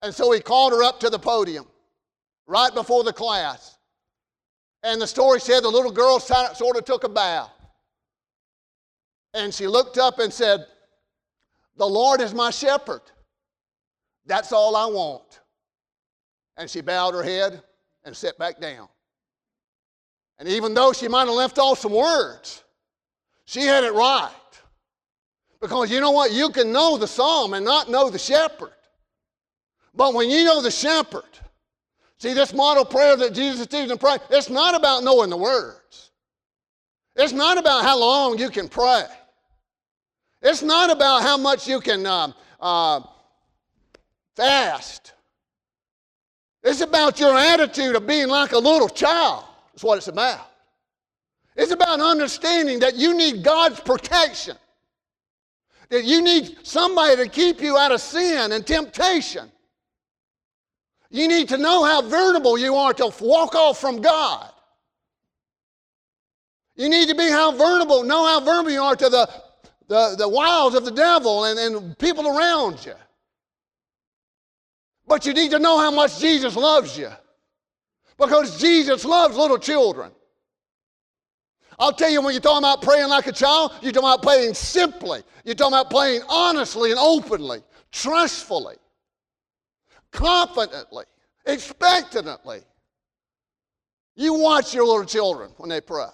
And 0.00 0.14
so 0.14 0.32
he 0.32 0.40
called 0.40 0.72
her 0.72 0.82
up 0.82 0.98
to 1.00 1.10
the 1.10 1.18
podium 1.18 1.66
right 2.46 2.74
before 2.74 3.04
the 3.04 3.12
class. 3.12 3.76
And 4.82 5.00
the 5.00 5.06
story 5.06 5.40
said 5.40 5.62
the 5.62 5.68
little 5.68 5.92
girl 5.92 6.20
sort 6.20 6.76
of 6.76 6.84
took 6.84 7.04
a 7.04 7.08
bow. 7.08 7.50
And 9.34 9.52
she 9.52 9.66
looked 9.66 9.98
up 9.98 10.20
and 10.20 10.32
said, 10.32 10.64
The 11.76 11.86
Lord 11.86 12.22
is 12.22 12.32
my 12.32 12.50
shepherd. 12.50 13.02
That's 14.24 14.52
all 14.52 14.74
I 14.74 14.86
want. 14.86 15.40
And 16.56 16.70
she 16.70 16.80
bowed 16.80 17.12
her 17.12 17.22
head 17.22 17.62
and 18.04 18.16
sat 18.16 18.38
back 18.38 18.58
down. 18.58 18.88
And 20.38 20.48
even 20.48 20.74
though 20.74 20.92
she 20.92 21.08
might 21.08 21.26
have 21.26 21.34
left 21.34 21.58
off 21.58 21.78
some 21.78 21.92
words, 21.92 22.62
she 23.46 23.62
had 23.62 23.84
it 23.84 23.92
right. 23.92 24.30
Because 25.60 25.90
you 25.90 26.00
know 26.00 26.10
what? 26.10 26.32
You 26.32 26.50
can 26.50 26.72
know 26.72 26.98
the 26.98 27.06
psalm 27.06 27.54
and 27.54 27.64
not 27.64 27.90
know 27.90 28.10
the 28.10 28.18
shepherd. 28.18 28.72
But 29.94 30.12
when 30.12 30.28
you 30.28 30.44
know 30.44 30.60
the 30.60 30.70
shepherd, 30.70 31.24
see 32.18 32.34
this 32.34 32.52
model 32.52 32.84
prayer 32.84 33.16
that 33.16 33.32
Jesus 33.32 33.66
teaches 33.66 33.90
in 33.90 33.98
prayer, 33.98 34.18
it's 34.30 34.50
not 34.50 34.74
about 34.74 35.02
knowing 35.02 35.30
the 35.30 35.36
words. 35.36 36.10
It's 37.14 37.32
not 37.32 37.56
about 37.56 37.82
how 37.82 37.98
long 37.98 38.38
you 38.38 38.50
can 38.50 38.68
pray. 38.68 39.04
It's 40.42 40.62
not 40.62 40.90
about 40.90 41.22
how 41.22 41.38
much 41.38 41.66
you 41.66 41.80
can 41.80 42.04
uh, 42.04 42.32
uh, 42.60 43.00
fast. 44.36 45.14
It's 46.62 46.82
about 46.82 47.18
your 47.18 47.36
attitude 47.38 47.96
of 47.96 48.06
being 48.06 48.28
like 48.28 48.52
a 48.52 48.58
little 48.58 48.88
child. 48.88 49.45
That's 49.76 49.84
what 49.84 49.98
it's 49.98 50.08
about. 50.08 50.40
It's 51.54 51.70
about 51.70 52.00
understanding 52.00 52.78
that 52.78 52.96
you 52.96 53.14
need 53.14 53.42
God's 53.44 53.78
protection, 53.78 54.56
that 55.90 56.04
you 56.04 56.22
need 56.22 56.56
somebody 56.62 57.16
to 57.16 57.28
keep 57.28 57.60
you 57.60 57.76
out 57.76 57.92
of 57.92 58.00
sin 58.00 58.52
and 58.52 58.66
temptation. 58.66 59.52
You 61.10 61.28
need 61.28 61.50
to 61.50 61.58
know 61.58 61.84
how 61.84 62.00
vulnerable 62.00 62.56
you 62.56 62.74
are 62.74 62.94
to 62.94 63.12
walk 63.20 63.54
off 63.54 63.78
from 63.78 64.00
God. 64.00 64.50
You 66.74 66.88
need 66.88 67.10
to 67.10 67.14
be 67.14 67.28
how 67.28 67.52
vulnerable, 67.52 68.02
know 68.02 68.26
how 68.26 68.40
vulnerable 68.40 68.70
you 68.70 68.82
are 68.82 68.96
to 68.96 69.08
the, 69.10 69.28
the, 69.88 70.14
the 70.16 70.28
wiles 70.28 70.74
of 70.74 70.86
the 70.86 70.90
devil 70.90 71.44
and, 71.44 71.58
and 71.58 71.98
people 71.98 72.26
around 72.26 72.84
you. 72.86 72.94
But 75.06 75.26
you 75.26 75.34
need 75.34 75.50
to 75.50 75.58
know 75.58 75.78
how 75.78 75.90
much 75.90 76.18
Jesus 76.18 76.56
loves 76.56 76.96
you. 76.96 77.10
Because 78.18 78.60
Jesus 78.60 79.04
loves 79.04 79.36
little 79.36 79.58
children. 79.58 80.10
I'll 81.78 81.92
tell 81.92 82.08
you, 82.08 82.22
when 82.22 82.32
you're 82.32 82.40
talking 82.40 82.64
about 82.64 82.80
praying 82.80 83.08
like 83.08 83.26
a 83.26 83.32
child, 83.32 83.72
you're 83.82 83.92
talking 83.92 84.08
about 84.08 84.22
praying 84.22 84.54
simply. 84.54 85.22
You're 85.44 85.54
talking 85.54 85.74
about 85.74 85.90
praying 85.90 86.22
honestly 86.28 86.90
and 86.90 86.98
openly, 86.98 87.62
trustfully, 87.92 88.76
confidently, 90.10 91.04
expectantly. 91.44 92.60
You 94.14 94.34
watch 94.34 94.72
your 94.72 94.86
little 94.86 95.04
children 95.04 95.50
when 95.58 95.68
they 95.68 95.82
pray. 95.82 96.06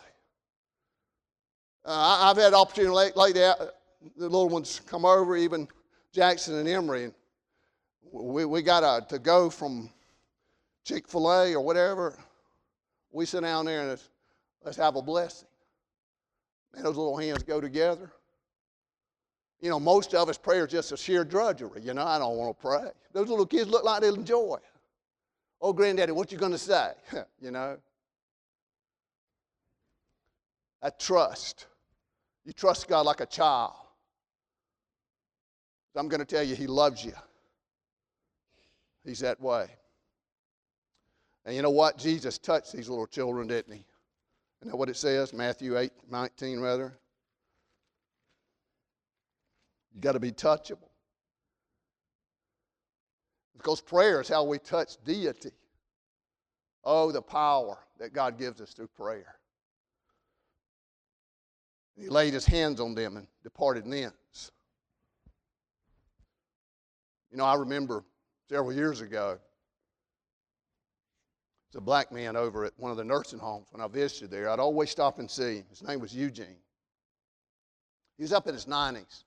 Uh, 1.85 2.31
I've 2.31 2.37
had 2.37 2.55
opportunity 2.55 2.93
lately, 2.93 3.33
the 3.33 3.73
little 4.17 4.49
ones 4.49 4.81
come 4.87 5.05
over, 5.05 5.37
even 5.37 5.69
Jackson 6.13 6.57
and 6.57 6.69
Emery, 6.69 7.05
and 7.05 7.15
we, 8.11 8.45
we 8.45 8.63
got 8.63 8.83
a, 8.83 9.07
to 9.07 9.19
go 9.19 9.49
from 9.49 9.91
Chick 10.85 11.09
fil 11.09 11.31
A 11.31 11.55
or 11.55 11.61
whatever. 11.61 12.19
We 13.13 13.27
sit 13.27 13.43
down 13.43 13.67
there 13.67 13.83
and 13.83 14.01
let's, 14.65 14.77
have 14.77 14.97
a 14.97 15.03
blessing. 15.03 15.49
And 16.75 16.85
those 16.85 16.97
little 16.97 17.17
hands 17.17 17.43
go 17.43 17.61
together. 17.61 18.11
You 19.61 19.71
know, 19.71 19.79
most 19.79 20.15
of 20.15 20.29
us 20.29 20.39
prayer 20.39 20.65
is 20.65 20.73
just 20.73 20.93
a 20.93 20.97
sheer 20.97 21.25
drudgery. 21.25 21.83
You 21.83 21.95
know, 21.95 22.05
I 22.05 22.19
don't 22.19 22.37
want 22.37 22.57
to 22.57 22.61
pray. 22.61 22.91
Those 23.13 23.29
little 23.29 23.47
kids 23.47 23.69
look 23.69 23.85
like 23.85 24.01
they'll 24.01 24.15
enjoy. 24.15 24.59
Oh, 25.61 25.73
granddaddy, 25.73 26.11
what 26.11 26.33
you 26.33 26.39
going 26.39 26.53
to 26.53 26.59
say? 26.59 26.93
you 27.41 27.53
know. 27.53 27.79
That 30.83 30.99
trust. 30.99 31.67
You 32.45 32.53
trust 32.53 32.89
God 32.89 33.07
like 33.07 33.21
a 33.21 33.27
child. 33.27 33.75
I'm 35.95 36.09
going 36.09 36.21
to 36.21 36.27
tell 36.27 36.43
you, 36.43 36.57
He 36.57 36.67
loves 36.67 37.05
you. 37.05 37.13
He's 39.05 39.21
that 39.21 39.41
way. 39.41 39.69
And 41.45 41.57
you 41.57 41.63
know 41.63 41.71
what? 41.71 41.99
Jesus 41.99 42.39
touched 42.39 42.73
these 42.73 42.89
little 42.89 43.07
children, 43.07 43.49
didn't 43.49 43.75
he? 43.75 43.85
Isn't 44.61 44.71
that 44.71 44.77
what 44.77 44.89
it 44.89 44.97
says? 44.97 45.33
Matthew 45.33 45.77
8, 45.77 45.91
19, 46.09 46.61
rather. 46.61 46.97
You 49.95 50.01
got 50.01 50.13
to 50.13 50.21
be 50.21 50.33
touchable. 50.33 50.89
Because 53.57 53.81
prayer 53.81 54.21
is 54.21 54.29
how 54.29 54.45
we 54.45 54.59
touch 54.59 54.97
deity. 55.05 55.51
Oh, 56.85 57.13
the 57.13 57.23
power 57.23 57.79
that 57.99 58.13
God 58.13 58.39
gives 58.39 58.61
us 58.61 58.73
through 58.73 58.89
prayer. 58.89 59.37
He 61.97 62.09
laid 62.09 62.33
his 62.33 62.47
hands 62.47 62.81
on 62.81 62.95
them 62.95 63.17
and 63.17 63.27
departed 63.43 63.85
thence. 63.85 64.51
You 67.31 67.37
know, 67.39 67.45
I 67.45 67.55
remember 67.55 68.05
several 68.49 68.73
years 68.73 69.01
ago, 69.01 69.39
was 71.73 71.79
a 71.79 71.81
black 71.81 72.13
man 72.13 72.37
over 72.37 72.67
at 72.67 72.73
one 72.77 72.91
of 72.91 72.99
the 72.99 73.05
nursing 73.05 73.39
homes 73.39 73.69
when 73.71 73.81
I 73.81 73.89
visited 73.89 74.31
there. 74.31 74.51
I'd 74.51 74.59
always 74.59 74.91
stop 74.91 75.19
and 75.19 75.31
see 75.31 75.57
him. 75.57 75.65
His 75.71 75.83
name 75.83 76.01
was 76.01 76.15
Eugene. 76.15 76.59
He 78.19 78.23
was 78.23 78.33
up 78.33 78.47
in 78.47 78.53
his 78.53 78.67
90s. 78.67 79.25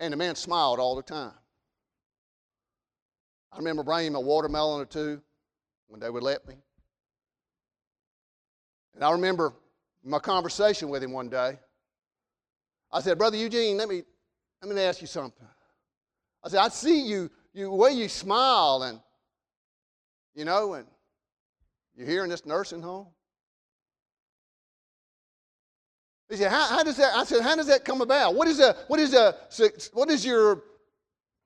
And 0.00 0.12
the 0.12 0.16
man 0.16 0.34
smiled 0.34 0.80
all 0.80 0.96
the 0.96 1.02
time. 1.02 1.32
I 3.52 3.58
remember 3.58 3.84
bringing 3.84 4.08
him 4.08 4.16
a 4.16 4.20
watermelon 4.20 4.80
or 4.80 4.84
two 4.84 5.20
when 5.86 6.00
they 6.00 6.10
would 6.10 6.22
let 6.22 6.46
me. 6.48 6.54
And 8.94 9.04
I 9.04 9.12
remember 9.12 9.52
my 10.02 10.18
conversation 10.18 10.88
with 10.88 11.04
him 11.04 11.12
one 11.12 11.28
day. 11.28 11.58
I 12.90 13.00
said, 13.00 13.16
Brother 13.16 13.36
Eugene, 13.36 13.76
let 13.76 13.88
me, 13.88 14.02
let 14.62 14.74
me 14.74 14.82
ask 14.82 15.00
you 15.00 15.06
something. 15.06 15.46
I 16.42 16.48
said, 16.48 16.60
I 16.60 16.68
see 16.68 17.06
you, 17.06 17.30
you 17.52 17.70
way 17.70 17.92
you 17.92 18.08
smile 18.08 18.82
and 18.82 19.00
you 20.40 20.46
know, 20.46 20.72
and 20.72 20.86
you're 21.94 22.06
here 22.06 22.24
in 22.24 22.30
this 22.30 22.46
nursing 22.46 22.80
home. 22.80 23.08
He 26.30 26.36
said, 26.36 26.50
how, 26.50 26.64
how, 26.64 26.82
does 26.82 26.96
that, 26.96 27.14
I 27.14 27.24
said, 27.24 27.42
how 27.42 27.56
does 27.56 27.66
that 27.66 27.84
come 27.84 28.00
about? 28.00 28.34
What 28.34 28.48
is, 28.48 28.58
a, 28.58 28.74
what 28.86 28.98
is, 28.98 29.12
a, 29.12 29.36
what 29.92 30.08
is 30.08 30.24
your, 30.24 30.62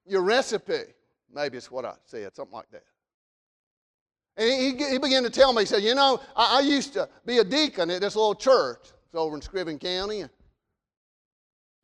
your 0.06 0.22
recipe? 0.22 0.82
Maybe 1.34 1.56
it's 1.56 1.72
what 1.72 1.84
I 1.84 1.94
said, 2.04 2.36
something 2.36 2.54
like 2.54 2.70
that. 2.70 2.84
And 4.36 4.48
he, 4.48 4.90
he 4.92 4.98
began 4.98 5.24
to 5.24 5.30
tell 5.30 5.52
me, 5.52 5.62
he 5.62 5.66
said, 5.66 5.82
you 5.82 5.96
know, 5.96 6.20
I, 6.36 6.58
I 6.58 6.60
used 6.60 6.92
to 6.92 7.08
be 7.26 7.38
a 7.38 7.44
deacon 7.44 7.90
at 7.90 8.00
this 8.00 8.14
little 8.14 8.36
church. 8.36 8.78
It's 9.06 9.14
over 9.16 9.34
in 9.34 9.40
Screven 9.40 9.80
County. 9.80 10.20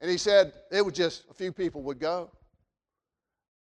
And 0.01 0.09
he 0.09 0.17
said, 0.17 0.53
it 0.71 0.85
was 0.85 0.95
just 0.95 1.25
a 1.29 1.35
few 1.35 1.51
people 1.51 1.83
would 1.83 1.99
go. 1.99 2.31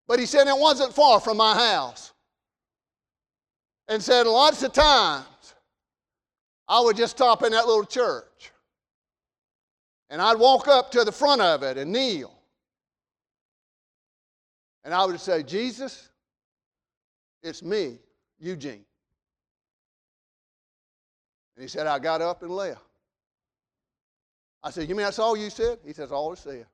But 0.08 0.18
he 0.18 0.24
said, 0.24 0.46
it 0.46 0.58
wasn't 0.58 0.94
far 0.94 1.20
from 1.20 1.36
my 1.36 1.54
house 1.54 2.13
and 3.88 4.02
said 4.02 4.26
lots 4.26 4.62
of 4.62 4.72
times 4.72 5.54
I 6.68 6.80
would 6.80 6.96
just 6.96 7.16
stop 7.16 7.42
in 7.42 7.52
that 7.52 7.66
little 7.66 7.84
church 7.84 8.52
and 10.10 10.20
I'd 10.22 10.38
walk 10.38 10.68
up 10.68 10.90
to 10.92 11.04
the 11.04 11.12
front 11.12 11.40
of 11.40 11.62
it 11.62 11.76
and 11.76 11.92
kneel. 11.92 12.32
And 14.84 14.92
I 14.92 15.04
would 15.04 15.18
say, 15.18 15.42
Jesus, 15.42 16.08
it's 17.42 17.62
me, 17.62 17.98
Eugene. 18.38 18.84
And 21.56 21.62
he 21.62 21.68
said, 21.68 21.86
I 21.86 21.98
got 21.98 22.20
up 22.20 22.42
and 22.42 22.50
left. 22.50 22.80
I 24.62 24.70
said, 24.70 24.88
You 24.88 24.94
mean 24.94 25.04
that's 25.04 25.18
all 25.18 25.36
you 25.36 25.50
said? 25.50 25.78
He 25.84 25.92
says, 25.92 26.12
All 26.12 26.32
I 26.32 26.34
said. 26.34 26.66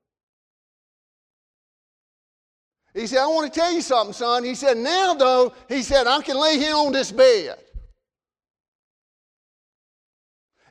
He 2.95 3.07
said, 3.07 3.19
I 3.19 3.27
want 3.27 3.53
to 3.53 3.61
tell 3.61 3.73
you 3.73 3.83
something, 3.83 4.13
son. 4.13 4.45
He 4.45 4.55
said, 4.55 4.77
now 4.77 5.15
though, 5.15 5.53
he 5.69 5.83
said, 5.83 6.07
I 6.07 6.21
can 6.23 6.37
lay 6.37 6.59
here 6.59 6.75
on 6.75 6.93
this 6.93 7.13
bed. 7.13 7.57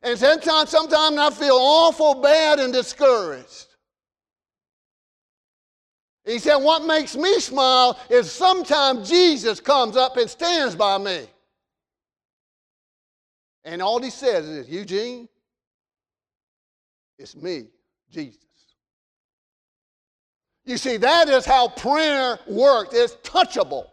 And 0.02 0.18
sometimes, 0.18 0.70
sometimes 0.70 1.18
I 1.18 1.30
feel 1.30 1.58
awful 1.58 2.16
bad 2.22 2.60
and 2.60 2.72
discouraged. 2.72 3.68
He 6.26 6.40
said, 6.40 6.58
What 6.58 6.86
makes 6.86 7.16
me 7.16 7.40
smile 7.40 8.00
is 8.10 8.32
sometimes 8.32 9.10
Jesus 9.10 9.60
comes 9.60 9.98
up 9.98 10.16
and 10.18 10.30
stands 10.30 10.76
by 10.76 10.98
me. 10.98 11.26
And 13.64 13.82
all 13.82 14.02
he 14.02 14.10
says 14.10 14.48
is, 14.48 14.70
Eugene, 14.70 15.28
it's 17.18 17.36
me, 17.36 17.68
Jesus. 18.10 18.49
You 20.70 20.78
see, 20.78 20.98
that 20.98 21.30
is 21.30 21.48
how 21.48 21.70
prayer 21.70 22.38
works. 22.46 22.94
It's 22.94 23.16
touchable. 23.28 23.88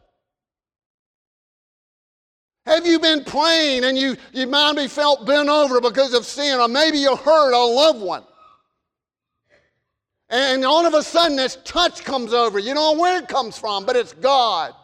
Have 2.67 2.87
you 2.87 2.99
been 2.99 3.25
praying 3.25 3.85
and 3.85 3.97
you, 3.97 4.15
you 4.35 4.47
might 4.47 4.75
be 4.77 4.87
felt 4.87 5.25
bent 5.25 5.49
over 5.49 5.81
because 5.81 6.13
of 6.13 6.27
sin, 6.27 6.61
or 6.61 6.69
maybe 6.69 6.99
you 6.99 7.17
hurt 7.17 7.55
a 7.55 7.65
loved 7.65 8.03
one? 8.03 8.25
And 10.29 10.67
all 10.67 10.85
of 10.85 10.93
a 10.93 11.03
sudden, 11.03 11.39
this 11.39 11.57
touch 11.65 12.05
comes 12.05 12.35
over. 12.35 12.59
You 12.59 12.75
don't 12.75 12.97
know 12.97 13.01
where 13.01 13.23
it 13.23 13.29
comes 13.29 13.57
from, 13.57 13.87
but 13.87 13.97
it's 13.97 14.13
God. 14.13 14.75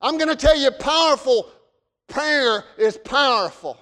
I'm 0.00 0.18
going 0.18 0.30
to 0.30 0.36
tell 0.36 0.58
you, 0.58 0.72
powerful 0.72 1.48
prayer 2.08 2.64
is 2.76 2.96
powerful. 2.96 3.78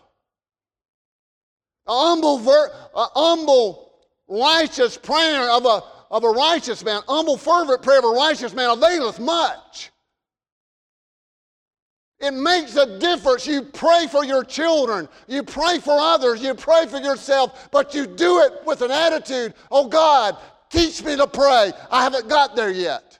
A 1.86 1.92
humble, 1.92 2.36
ver- 2.40 2.72
a 2.94 3.06
humble, 3.14 3.81
righteous 4.32 4.96
prayer 4.96 5.50
of 5.50 5.66
a, 5.66 5.82
of 6.10 6.24
a 6.24 6.28
righteous 6.28 6.84
man, 6.84 7.02
humble, 7.06 7.36
fervent 7.36 7.82
prayer 7.82 7.98
of 7.98 8.04
a 8.04 8.08
righteous 8.08 8.54
man 8.54 8.70
availeth 8.70 9.20
much. 9.20 9.90
It 12.18 12.32
makes 12.32 12.76
a 12.76 12.98
difference. 12.98 13.46
You 13.46 13.62
pray 13.62 14.06
for 14.06 14.24
your 14.24 14.44
children, 14.44 15.08
you 15.26 15.42
pray 15.42 15.78
for 15.78 15.98
others, 15.98 16.40
you 16.40 16.54
pray 16.54 16.86
for 16.86 16.98
yourself, 16.98 17.68
but 17.72 17.94
you 17.94 18.06
do 18.06 18.40
it 18.40 18.52
with 18.64 18.80
an 18.82 18.92
attitude 18.92 19.54
oh 19.70 19.88
God, 19.88 20.36
teach 20.70 21.04
me 21.04 21.16
to 21.16 21.26
pray. 21.26 21.72
I 21.90 22.02
haven't 22.02 22.28
got 22.28 22.54
there 22.56 22.70
yet. 22.70 23.18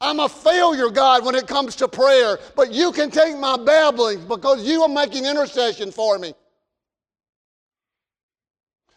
I'm 0.00 0.20
a 0.20 0.28
failure, 0.28 0.90
God, 0.90 1.24
when 1.24 1.34
it 1.34 1.46
comes 1.46 1.76
to 1.76 1.88
prayer, 1.88 2.38
but 2.56 2.72
you 2.72 2.90
can 2.92 3.10
take 3.10 3.38
my 3.38 3.56
babblings 3.56 4.24
because 4.24 4.64
you 4.64 4.82
are 4.82 4.88
making 4.88 5.24
intercession 5.24 5.90
for 5.90 6.18
me. 6.18 6.34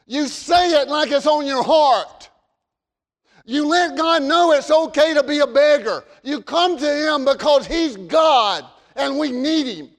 You 0.07 0.27
say 0.27 0.81
it 0.81 0.87
like 0.87 1.11
it's 1.11 1.27
on 1.27 1.45
your 1.45 1.63
heart. 1.63 2.29
You 3.45 3.67
let 3.67 3.95
God 3.95 4.23
know 4.23 4.53
it's 4.53 4.71
okay 4.71 5.13
to 5.13 5.23
be 5.23 5.39
a 5.39 5.47
beggar. 5.47 6.03
You 6.23 6.41
come 6.41 6.77
to 6.77 6.85
Him 6.85 7.25
because 7.25 7.67
He's 7.67 7.95
God 7.95 8.65
and 8.97 9.17
we 9.17 9.31
need 9.31 9.67
him. 9.67 9.89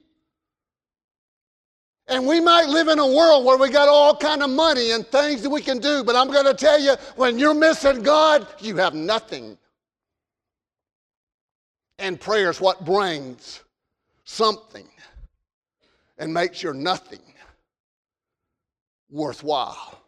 And 2.07 2.27
we 2.27 2.39
might 2.39 2.67
live 2.67 2.87
in 2.87 2.99
a 2.99 3.05
world 3.05 3.45
where 3.45 3.57
we 3.57 3.69
got 3.69 3.87
all 3.87 4.15
kind 4.15 4.43
of 4.43 4.49
money 4.49 4.91
and 4.91 5.07
things 5.07 5.41
that 5.43 5.49
we 5.49 5.61
can 5.61 5.77
do, 5.79 6.03
but 6.03 6.15
I'm 6.15 6.27
going 6.31 6.45
to 6.45 6.55
tell 6.55 6.79
you, 6.79 6.95
when 7.15 7.37
you're 7.37 7.53
missing 7.53 8.01
God, 8.01 8.47
you 8.59 8.75
have 8.77 8.93
nothing. 8.93 9.57
And 11.99 12.19
prayer 12.19 12.49
is 12.49 12.59
what 12.59 12.83
brings 12.83 13.63
something 14.23 14.87
and 16.17 16.33
makes 16.33 16.63
your 16.63 16.73
nothing 16.73 17.19
worthwhile. 19.09 19.98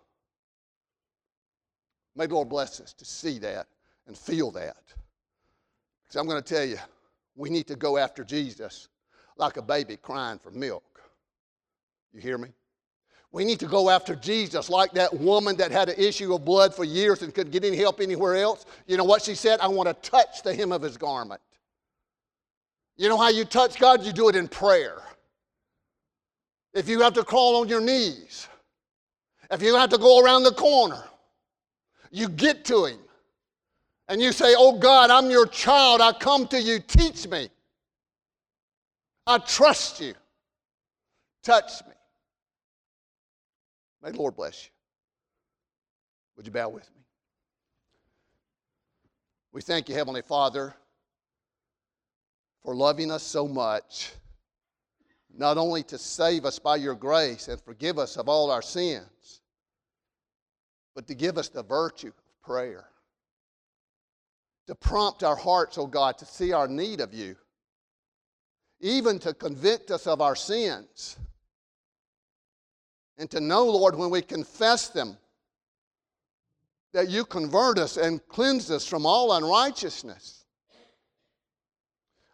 May 2.16 2.28
the 2.28 2.36
Lord 2.36 2.50
bless 2.50 2.80
us 2.80 2.94
to 2.94 3.06
see 3.06 3.40
that 3.40 3.68
and 4.08 4.18
feel 4.18 4.52
that. 4.52 4.84
Because 6.04 6.20
I'm 6.20 6.28
going 6.28 6.42
to 6.42 6.54
tell 6.54 6.66
you, 6.66 6.78
we 7.36 7.50
need 7.50 7.68
to 7.68 7.76
go 7.76 7.98
after 7.98 8.24
Jesus 8.24 8.90
like 9.38 9.58
a 9.58 9.62
baby 9.62 9.98
crying 9.98 10.40
for 10.40 10.52
milk. 10.52 11.02
You 12.14 12.20
hear 12.20 12.38
me? 12.38 12.50
We 13.32 13.46
need 13.46 13.60
to 13.62 13.66
go 13.66 13.90
after 13.90 14.14
Jesus 14.16 14.70
like 14.70 14.92
that 14.92 15.14
woman 15.14 15.56
that 15.58 15.72
had 15.72 15.88
an 15.88 15.96
issue 15.98 16.36
of 16.36 16.44
blood 16.44 16.76
for 16.76 16.84
years 16.84 17.22
and 17.22 17.34
couldn't 17.34 17.52
get 17.52 17.64
any 17.64 17.78
help 17.78 18.02
anywhere 18.02 18.36
else. 18.36 18.66
You 18.88 18.98
know 18.98 19.06
what 19.06 19.22
she 19.22 19.36
said? 19.36 19.62
I 19.62 19.68
want 19.68 19.88
to 19.88 20.10
touch 20.10 20.44
the 20.44 20.54
hem 20.54 20.74
of 20.74 20.82
his 20.82 20.98
garment. 20.98 21.40
You 22.98 23.08
know 23.08 23.18
how 23.18 23.30
you 23.30 23.46
touch 23.46 23.80
God? 23.80 24.04
You 24.04 24.12
do 24.12 24.28
it 24.28 24.36
in 24.36 24.50
prayer. 24.50 25.02
If 26.74 26.90
you 26.90 27.00
have 27.02 27.14
to 27.14 27.24
crawl 27.24 27.62
on 27.62 27.70
your 27.70 27.82
knees, 27.82 28.50
if 29.50 29.62
you 29.62 29.76
have 29.76 29.90
to 29.92 29.98
go 29.98 30.22
around 30.22 30.44
the 30.44 30.52
corner, 30.52 31.04
you 32.12 32.28
get 32.30 32.66
to 32.66 32.86
him 32.86 33.00
and 34.08 34.22
you 34.22 34.34
say, 34.34 34.54
Oh 34.58 34.78
God, 34.78 35.10
I'm 35.10 35.32
your 35.32 35.48
child. 35.48 36.02
I 36.02 36.12
come 36.12 36.48
to 36.50 36.62
you. 36.62 36.80
Teach 36.80 37.28
me. 37.28 37.50
I 39.26 39.38
trust 39.38 40.02
you. 40.02 40.14
Touch 41.44 41.82
me. 41.88 41.94
May 44.04 44.12
the 44.12 44.18
Lord 44.18 44.36
bless 44.36 44.66
you. 44.66 44.72
Would 46.36 46.46
you 46.46 46.52
bow 46.52 46.70
with 46.70 46.90
me? 46.96 47.02
We 49.54 49.62
thank 49.62 49.90
you, 49.90 49.96
Heavenly 49.96 50.22
Father, 50.22 50.74
for 52.64 52.76
loving 52.76 53.12
us 53.12 53.24
so 53.24 53.48
much, 53.48 54.12
not 55.38 55.58
only 55.58 55.84
to 55.84 55.98
save 55.98 56.46
us 56.46 56.58
by 56.58 56.78
your 56.78 56.96
grace 56.96 57.48
and 57.48 57.62
forgive 57.62 58.00
us 58.00 58.18
of 58.18 58.28
all 58.28 58.50
our 58.50 58.62
sins, 58.62 59.41
but 60.96 61.08
to 61.08 61.16
give 61.16 61.38
us 61.38 61.50
the 61.50 61.64
virtue 61.64 62.10
of 62.10 62.42
prayer 62.44 62.86
to 64.68 64.76
prompt 64.76 65.22
our 65.24 65.36
hearts, 65.36 65.78
oh 65.78 65.86
God, 65.86 66.18
to 66.20 66.26
see 66.26 66.54
our 66.54 66.68
need 66.68 67.02
of 67.02 67.14
you, 67.14 67.36
even 68.80 69.20
to 69.20 69.34
convict 69.34 69.92
us 69.92 70.08
of 70.08 70.22
our 70.22 70.36
sins, 70.36 71.18
and 73.18 73.30
to 73.32 73.42
know, 73.42 73.66
Lord, 73.66 73.96
when 73.96 74.10
we 74.10 74.22
confess 74.22 74.88
them, 74.88 75.18
that 76.94 77.10
you 77.10 77.26
convert 77.26 77.78
us 77.78 77.98
and 77.98 78.26
cleanse 78.28 78.72
us 78.72 78.88
from 78.88 79.06
all 79.06 79.34
unrighteousness. 79.34 80.46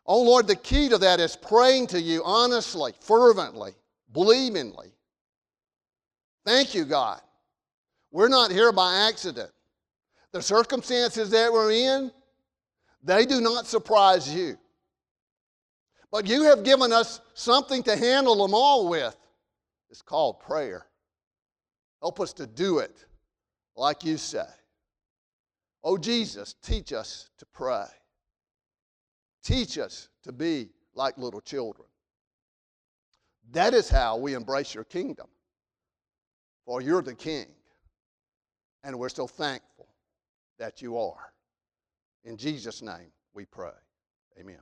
Oh 0.06 0.22
Lord, 0.22 0.48
the 0.48 0.56
key 0.56 0.90
to 0.90 0.98
that 1.00 1.20
is 1.20 1.36
praying 1.36 1.88
to 1.88 2.00
you 2.00 2.22
honestly, 2.24 2.94
fervently, 3.02 3.72
believingly. 4.14 4.92
Thank 6.46 6.74
you, 6.74 6.86
God. 6.86 7.20
We're 8.12 8.30
not 8.30 8.52
here 8.52 8.72
by 8.72 9.08
accident. 9.08 9.52
The 10.32 10.42
circumstances 10.42 11.30
that 11.32 11.52
we're 11.52 11.72
in, 11.72 12.12
they 13.04 13.26
do 13.26 13.42
not 13.42 13.68
surprise 13.68 14.34
you. 14.34 14.58
But 16.12 16.28
you 16.28 16.44
have 16.44 16.64
given 16.64 16.92
us 16.94 17.22
something 17.34 17.84
to 17.84 17.96
handle 17.96 18.36
them 18.46 18.54
all 18.54 18.88
with. 18.90 19.16
It's 19.90 20.02
called 20.02 20.40
prayer. 20.40 20.86
Help 22.02 22.20
us 22.20 22.34
to 22.34 22.48
do 22.48 22.80
it 22.80 23.06
like 23.76 24.04
you 24.04 24.18
say. 24.18 24.46
Oh, 25.84 25.98
Jesus, 25.98 26.56
teach 26.62 26.94
us 26.94 27.30
to 27.38 27.46
pray. 27.46 27.86
Teach 29.44 29.78
us 29.78 30.10
to 30.24 30.32
be 30.32 30.70
like 30.94 31.18
little 31.18 31.42
children. 31.42 31.88
That 33.52 33.74
is 33.74 33.90
how 33.90 34.18
we 34.18 34.34
embrace 34.34 34.76
your 34.76 34.84
kingdom. 34.84 35.28
For 36.66 36.82
you're 36.82 37.02
the 37.02 37.14
king. 37.14 37.48
And 38.88 38.98
we're 38.98 39.10
so 39.10 39.28
thankful 39.28 39.86
that 40.60 40.82
you 40.82 40.98
are. 40.98 41.34
In 42.24 42.38
Jesus' 42.38 42.82
name 42.82 43.12
we 43.34 43.44
pray. 43.44 43.76
Amen. 44.40 44.62